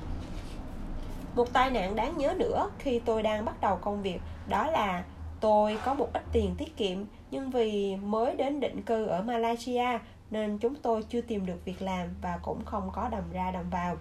Một 1.35 1.53
tai 1.53 1.71
nạn 1.71 1.97
đáng 1.97 2.19
nhớ 2.19 2.35
nữa 2.39 2.71
khi 2.79 2.99
tôi 2.99 3.23
đang 3.23 3.45
bắt 3.45 3.61
đầu 3.61 3.77
công 3.77 4.03
việc 4.03 4.21
đó 4.49 4.67
là 4.67 5.05
tôi 5.41 5.79
có 5.85 5.95
một 5.95 6.09
ít 6.13 6.23
tiền 6.33 6.55
tiết 6.59 6.77
kiệm 6.77 6.99
nhưng 7.31 7.51
vì 7.51 7.97
mới 7.97 8.35
đến 8.37 8.61
định 8.61 8.83
cư 8.83 9.07
ở 9.07 9.23
Malaysia 9.23 9.99
nên 10.31 10.59
chúng 10.59 10.75
tôi 10.75 11.03
chưa 11.03 11.21
tìm 11.21 11.47
được 11.47 11.65
việc 11.65 11.83
làm 11.83 12.09
và 12.23 12.39
cũng 12.43 12.65
không 12.65 12.91
có 12.93 13.09
đồng 13.09 13.33
ra 13.33 13.51
đồng 13.51 13.71
vào 13.71 13.97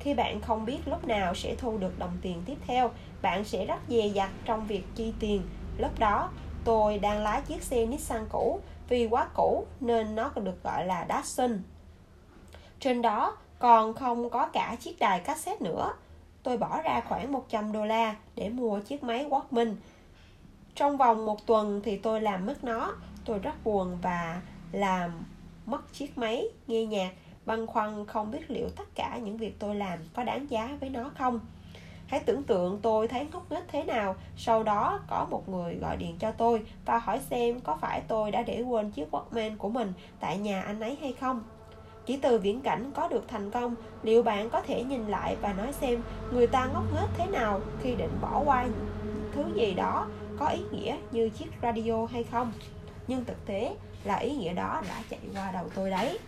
khi 0.00 0.14
bạn 0.14 0.40
không 0.40 0.64
biết 0.64 0.78
lúc 0.86 1.08
nào 1.08 1.34
sẽ 1.34 1.54
thu 1.54 1.78
được 1.78 1.98
đồng 1.98 2.16
tiền 2.22 2.42
tiếp 2.46 2.56
theo, 2.66 2.90
bạn 3.22 3.44
sẽ 3.44 3.66
rất 3.66 3.78
dè 3.88 4.06
dặt 4.06 4.30
trong 4.44 4.66
việc 4.66 4.82
chi 4.94 5.12
tiền. 5.20 5.42
Lúc 5.78 5.98
đó, 5.98 6.30
tôi 6.64 6.98
đang 6.98 7.22
lái 7.22 7.40
chiếc 7.40 7.62
xe 7.62 7.86
Nissan 7.86 8.26
cũ, 8.28 8.60
vì 8.88 9.06
quá 9.06 9.28
cũ 9.34 9.66
nên 9.80 10.14
nó 10.14 10.32
được 10.34 10.62
gọi 10.62 10.86
là 10.86 11.06
Datsun. 11.08 11.62
Trên 12.80 13.02
đó 13.02 13.36
còn 13.58 13.94
không 13.94 14.30
có 14.30 14.46
cả 14.46 14.76
chiếc 14.80 14.98
đài 14.98 15.20
cassette 15.20 15.64
nữa. 15.64 15.92
Tôi 16.42 16.58
bỏ 16.58 16.82
ra 16.82 17.00
khoảng 17.08 17.32
100 17.32 17.72
đô 17.72 17.84
la 17.84 18.16
để 18.34 18.48
mua 18.48 18.80
chiếc 18.80 19.02
máy 19.02 19.26
Walkman. 19.30 19.74
Trong 20.74 20.96
vòng 20.96 21.26
một 21.26 21.46
tuần 21.46 21.80
thì 21.84 21.96
tôi 21.96 22.20
làm 22.20 22.46
mất 22.46 22.64
nó. 22.64 22.94
Tôi 23.24 23.38
rất 23.38 23.64
buồn 23.64 23.98
và 24.02 24.42
làm 24.72 25.24
mất 25.66 25.92
chiếc 25.92 26.18
máy 26.18 26.48
nghe 26.66 26.86
nhạc 26.86 27.10
băn 27.46 27.66
khoăn 27.66 28.06
không 28.06 28.30
biết 28.30 28.50
liệu 28.50 28.68
tất 28.68 28.94
cả 28.94 29.18
những 29.22 29.36
việc 29.36 29.58
tôi 29.58 29.74
làm 29.74 29.98
có 30.14 30.24
đáng 30.24 30.50
giá 30.50 30.76
với 30.80 30.90
nó 30.90 31.10
không. 31.18 31.40
Hãy 32.06 32.20
tưởng 32.20 32.42
tượng 32.42 32.78
tôi 32.82 33.08
thấy 33.08 33.26
ngốc 33.32 33.52
nghếch 33.52 33.68
thế 33.68 33.84
nào, 33.84 34.16
sau 34.36 34.62
đó 34.62 35.00
có 35.08 35.26
một 35.30 35.48
người 35.48 35.74
gọi 35.74 35.96
điện 35.96 36.16
cho 36.18 36.32
tôi 36.32 36.62
và 36.84 36.98
hỏi 36.98 37.20
xem 37.30 37.60
có 37.60 37.76
phải 37.80 38.00
tôi 38.08 38.30
đã 38.30 38.42
để 38.42 38.62
quên 38.62 38.90
chiếc 38.90 39.10
Walkman 39.10 39.56
của 39.56 39.68
mình 39.68 39.92
tại 40.20 40.38
nhà 40.38 40.62
anh 40.62 40.80
ấy 40.80 40.98
hay 41.00 41.12
không. 41.20 41.42
Chỉ 42.06 42.16
từ 42.16 42.38
viễn 42.38 42.60
cảnh 42.60 42.90
có 42.94 43.08
được 43.08 43.28
thành 43.28 43.50
công, 43.50 43.74
liệu 44.02 44.22
bạn 44.22 44.50
có 44.50 44.60
thể 44.60 44.84
nhìn 44.84 45.06
lại 45.06 45.36
và 45.40 45.52
nói 45.52 45.72
xem 45.72 46.02
người 46.32 46.46
ta 46.46 46.66
ngốc 46.66 46.84
nghếch 46.94 47.10
thế 47.16 47.26
nào 47.26 47.60
khi 47.82 47.94
định 47.94 48.18
bỏ 48.20 48.42
qua 48.44 48.66
thứ 49.32 49.44
gì 49.54 49.74
đó 49.74 50.06
có 50.38 50.46
ý 50.46 50.60
nghĩa 50.72 50.96
như 51.10 51.28
chiếc 51.28 51.50
radio 51.62 52.06
hay 52.06 52.24
không. 52.24 52.52
Nhưng 53.08 53.24
thực 53.24 53.46
tế 53.46 53.76
là 54.04 54.16
ý 54.16 54.36
nghĩa 54.36 54.52
đó 54.52 54.82
đã 54.88 55.02
chạy 55.10 55.20
qua 55.34 55.52
đầu 55.52 55.64
tôi 55.74 55.90
đấy 55.90 56.18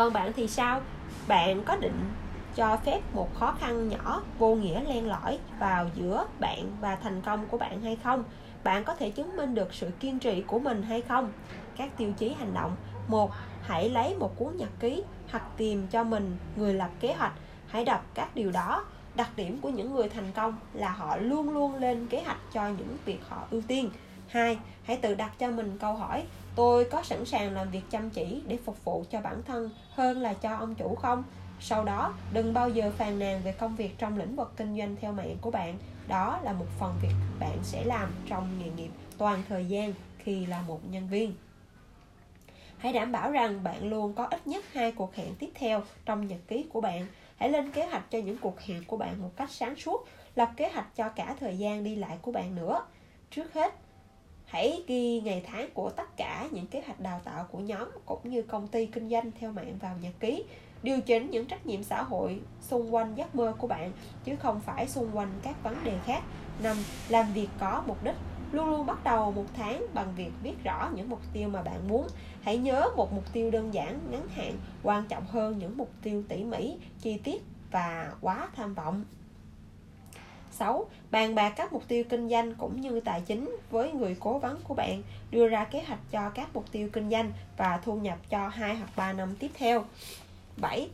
còn 0.00 0.12
bạn 0.12 0.32
thì 0.36 0.48
sao? 0.48 0.80
Bạn 1.28 1.64
có 1.64 1.76
định 1.76 2.10
cho 2.54 2.76
phép 2.76 3.00
một 3.14 3.34
khó 3.34 3.54
khăn 3.60 3.88
nhỏ 3.88 4.22
vô 4.38 4.54
nghĩa 4.54 4.84
len 4.84 5.08
lỏi 5.08 5.38
vào 5.58 5.86
giữa 5.94 6.26
bạn 6.38 6.76
và 6.80 6.96
thành 6.96 7.20
công 7.22 7.46
của 7.46 7.58
bạn 7.58 7.80
hay 7.80 7.96
không? 7.96 8.24
Bạn 8.64 8.84
có 8.84 8.94
thể 8.94 9.10
chứng 9.10 9.36
minh 9.36 9.54
được 9.54 9.74
sự 9.74 9.90
kiên 10.00 10.18
trì 10.18 10.42
của 10.42 10.58
mình 10.58 10.82
hay 10.82 11.02
không? 11.02 11.32
Các 11.76 11.96
tiêu 11.96 12.12
chí 12.18 12.34
hành 12.38 12.54
động. 12.54 12.76
Một, 13.08 13.30
hãy 13.62 13.88
lấy 13.88 14.14
một 14.14 14.38
cuốn 14.38 14.56
nhật 14.56 14.68
ký 14.80 15.02
hoặc 15.30 15.42
tìm 15.56 15.86
cho 15.86 16.04
mình 16.04 16.36
người 16.56 16.74
lập 16.74 16.90
kế 17.00 17.14
hoạch. 17.14 17.32
Hãy 17.66 17.84
đọc 17.84 18.04
các 18.14 18.28
điều 18.34 18.52
đó. 18.52 18.84
Đặc 19.14 19.28
điểm 19.36 19.60
của 19.60 19.68
những 19.68 19.94
người 19.94 20.08
thành 20.08 20.32
công 20.32 20.56
là 20.74 20.90
họ 20.90 21.16
luôn 21.16 21.50
luôn 21.50 21.74
lên 21.74 22.06
kế 22.06 22.22
hoạch 22.22 22.40
cho 22.52 22.68
những 22.68 22.96
việc 23.04 23.20
họ 23.28 23.46
ưu 23.50 23.62
tiên. 23.68 23.90
Hai, 24.28 24.58
hãy 24.84 24.96
tự 24.96 25.14
đặt 25.14 25.38
cho 25.38 25.50
mình 25.50 25.78
câu 25.80 25.94
hỏi 25.94 26.22
tôi 26.60 26.84
có 26.84 27.02
sẵn 27.02 27.24
sàng 27.24 27.52
làm 27.52 27.70
việc 27.70 27.82
chăm 27.90 28.10
chỉ 28.10 28.42
để 28.46 28.58
phục 28.64 28.84
vụ 28.84 29.04
cho 29.10 29.20
bản 29.20 29.42
thân 29.42 29.70
hơn 29.90 30.22
là 30.22 30.34
cho 30.34 30.56
ông 30.56 30.74
chủ 30.74 30.94
không? 30.94 31.24
Sau 31.60 31.84
đó, 31.84 32.14
đừng 32.32 32.54
bao 32.54 32.68
giờ 32.68 32.92
phàn 32.96 33.18
nàn 33.18 33.40
về 33.44 33.52
công 33.52 33.76
việc 33.76 33.98
trong 33.98 34.18
lĩnh 34.18 34.36
vực 34.36 34.52
kinh 34.56 34.78
doanh 34.78 34.96
theo 35.00 35.12
mạng 35.12 35.36
của 35.40 35.50
bạn. 35.50 35.78
Đó 36.08 36.40
là 36.42 36.52
một 36.52 36.66
phần 36.78 36.94
việc 37.02 37.14
bạn 37.38 37.58
sẽ 37.62 37.84
làm 37.84 38.12
trong 38.28 38.58
nghề 38.58 38.70
nghiệp 38.70 38.90
toàn 39.18 39.42
thời 39.48 39.66
gian 39.66 39.94
khi 40.18 40.46
là 40.46 40.62
một 40.62 40.80
nhân 40.90 41.08
viên. 41.08 41.34
Hãy 42.78 42.92
đảm 42.92 43.12
bảo 43.12 43.30
rằng 43.30 43.62
bạn 43.62 43.90
luôn 43.90 44.12
có 44.12 44.24
ít 44.24 44.46
nhất 44.46 44.64
hai 44.72 44.92
cuộc 44.92 45.14
hẹn 45.14 45.34
tiếp 45.38 45.50
theo 45.54 45.82
trong 46.04 46.26
nhật 46.26 46.40
ký 46.48 46.66
của 46.72 46.80
bạn. 46.80 47.06
Hãy 47.36 47.50
lên 47.50 47.72
kế 47.72 47.86
hoạch 47.86 48.10
cho 48.10 48.18
những 48.18 48.38
cuộc 48.38 48.60
hẹn 48.60 48.84
của 48.84 48.96
bạn 48.96 49.22
một 49.22 49.30
cách 49.36 49.50
sáng 49.50 49.76
suốt, 49.76 50.08
lập 50.34 50.50
kế 50.56 50.68
hoạch 50.68 50.96
cho 50.96 51.08
cả 51.08 51.36
thời 51.40 51.58
gian 51.58 51.84
đi 51.84 51.96
lại 51.96 52.18
của 52.22 52.32
bạn 52.32 52.54
nữa. 52.54 52.84
Trước 53.30 53.54
hết 53.54 53.74
hãy 54.50 54.82
ghi 54.86 55.20
ngày 55.20 55.42
tháng 55.46 55.70
của 55.74 55.90
tất 55.90 56.16
cả 56.16 56.48
những 56.50 56.66
kế 56.66 56.82
hoạch 56.86 57.00
đào 57.00 57.20
tạo 57.24 57.46
của 57.50 57.58
nhóm 57.58 57.88
cũng 58.06 58.30
như 58.30 58.42
công 58.42 58.68
ty 58.68 58.86
kinh 58.86 59.08
doanh 59.08 59.30
theo 59.40 59.52
mạng 59.52 59.78
vào 59.80 59.96
nhật 60.02 60.14
ký 60.20 60.44
điều 60.82 61.00
chỉnh 61.00 61.30
những 61.30 61.46
trách 61.46 61.66
nhiệm 61.66 61.82
xã 61.82 62.02
hội 62.02 62.40
xung 62.60 62.94
quanh 62.94 63.14
giấc 63.14 63.34
mơ 63.34 63.54
của 63.58 63.66
bạn 63.66 63.92
chứ 64.24 64.36
không 64.36 64.60
phải 64.60 64.88
xung 64.88 65.16
quanh 65.16 65.32
các 65.42 65.62
vấn 65.62 65.84
đề 65.84 65.98
khác 66.04 66.22
năm 66.62 66.76
làm 67.08 67.32
việc 67.32 67.48
có 67.60 67.82
mục 67.86 68.04
đích 68.04 68.16
Luôn 68.52 68.70
luôn 68.70 68.86
bắt 68.86 69.04
đầu 69.04 69.32
một 69.32 69.44
tháng 69.54 69.86
bằng 69.94 70.12
việc 70.16 70.30
viết 70.42 70.64
rõ 70.64 70.90
những 70.94 71.10
mục 71.10 71.20
tiêu 71.32 71.48
mà 71.48 71.62
bạn 71.62 71.88
muốn. 71.88 72.06
Hãy 72.42 72.56
nhớ 72.56 72.84
một 72.96 73.12
mục 73.12 73.24
tiêu 73.32 73.50
đơn 73.50 73.74
giản, 73.74 73.98
ngắn 74.10 74.28
hạn 74.28 74.56
quan 74.82 75.04
trọng 75.08 75.26
hơn 75.26 75.58
những 75.58 75.76
mục 75.76 75.90
tiêu 76.02 76.24
tỉ 76.28 76.44
mỉ, 76.44 76.78
chi 77.00 77.18
tiết 77.24 77.42
và 77.70 78.12
quá 78.20 78.48
tham 78.56 78.74
vọng. 78.74 79.04
6. 80.60 80.86
Bàn 81.10 81.34
bạc 81.34 81.52
các 81.56 81.72
mục 81.72 81.82
tiêu 81.88 82.04
kinh 82.08 82.28
doanh 82.28 82.54
cũng 82.54 82.80
như 82.80 83.00
tài 83.00 83.20
chính 83.20 83.56
với 83.70 83.92
người 83.92 84.16
cố 84.20 84.38
vấn 84.38 84.60
của 84.64 84.74
bạn, 84.74 85.02
đưa 85.30 85.48
ra 85.48 85.64
kế 85.64 85.82
hoạch 85.86 86.00
cho 86.10 86.30
các 86.30 86.48
mục 86.54 86.64
tiêu 86.72 86.88
kinh 86.92 87.10
doanh 87.10 87.32
và 87.56 87.80
thu 87.84 87.94
nhập 87.94 88.18
cho 88.30 88.48
2 88.48 88.76
hoặc 88.76 88.90
3 88.96 89.12
năm 89.12 89.34
tiếp 89.38 89.50
theo. 89.54 89.84
7. 90.56 90.88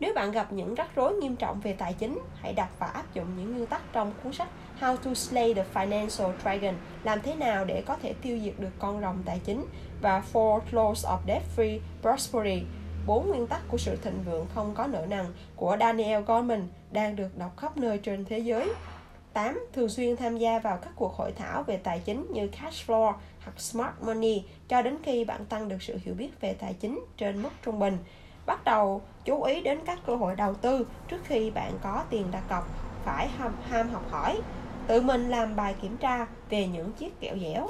Nếu 0.00 0.14
bạn 0.14 0.32
gặp 0.32 0.52
những 0.52 0.74
rắc 0.74 0.88
rối 0.96 1.14
nghiêm 1.14 1.36
trọng 1.36 1.60
về 1.60 1.72
tài 1.72 1.92
chính, 1.92 2.18
hãy 2.40 2.52
đọc 2.52 2.68
và 2.78 2.86
áp 2.86 3.14
dụng 3.14 3.26
những 3.36 3.52
nguyên 3.52 3.66
tắc 3.66 3.82
trong 3.92 4.12
cuốn 4.22 4.32
sách 4.32 4.48
How 4.80 4.96
to 4.96 5.14
Slay 5.14 5.54
the 5.54 5.64
Financial 5.74 6.32
Dragon, 6.42 6.74
làm 7.04 7.20
thế 7.22 7.34
nào 7.34 7.64
để 7.64 7.82
có 7.86 7.96
thể 8.02 8.14
tiêu 8.22 8.38
diệt 8.44 8.54
được 8.58 8.72
con 8.78 9.00
rồng 9.00 9.22
tài 9.24 9.40
chính 9.44 9.66
và 10.00 10.22
Four 10.32 10.60
Laws 10.72 10.94
of 10.94 11.18
Debt-Free 11.26 11.78
Prosperity, 12.02 12.66
bốn 13.06 13.28
nguyên 13.28 13.46
tắc 13.46 13.60
của 13.68 13.78
sự 13.78 13.96
thịnh 13.96 14.22
vượng 14.24 14.46
không 14.54 14.74
có 14.74 14.86
nợ 14.86 15.06
nần 15.08 15.26
của 15.56 15.76
Daniel 15.80 16.22
Goleman 16.22 16.68
đang 16.92 17.16
được 17.16 17.38
đọc 17.38 17.56
khắp 17.56 17.76
nơi 17.76 17.98
trên 17.98 18.24
thế 18.24 18.38
giới. 18.38 18.72
8. 19.32 19.66
Thường 19.72 19.88
xuyên 19.88 20.16
tham 20.16 20.38
gia 20.38 20.58
vào 20.58 20.78
các 20.82 20.92
cuộc 20.96 21.14
hội 21.14 21.32
thảo 21.32 21.62
về 21.62 21.76
tài 21.76 21.98
chính 21.98 22.26
như 22.32 22.48
Cash 22.48 22.90
Flow 22.90 23.12
hoặc 23.44 23.60
Smart 23.60 23.94
Money 24.00 24.42
cho 24.68 24.82
đến 24.82 24.96
khi 25.02 25.24
bạn 25.24 25.44
tăng 25.44 25.68
được 25.68 25.82
sự 25.82 25.98
hiểu 26.04 26.14
biết 26.14 26.30
về 26.40 26.54
tài 26.54 26.74
chính 26.74 27.04
trên 27.16 27.42
mức 27.42 27.50
trung 27.64 27.78
bình. 27.78 27.98
Bắt 28.46 28.64
đầu 28.64 29.02
chú 29.24 29.42
ý 29.42 29.60
đến 29.60 29.78
các 29.86 29.98
cơ 30.06 30.16
hội 30.16 30.36
đầu 30.36 30.54
tư 30.54 30.86
trước 31.08 31.20
khi 31.24 31.50
bạn 31.50 31.72
có 31.82 32.04
tiền 32.10 32.26
đặt 32.30 32.42
cọc, 32.48 32.68
phải 33.04 33.28
ham, 33.28 33.52
ham 33.68 33.88
học 33.88 34.10
hỏi, 34.10 34.40
tự 34.86 35.02
mình 35.02 35.28
làm 35.28 35.56
bài 35.56 35.74
kiểm 35.82 35.96
tra 35.96 36.26
về 36.50 36.66
những 36.66 36.92
chiếc 36.92 37.20
kẹo 37.20 37.36
dẻo 37.38 37.68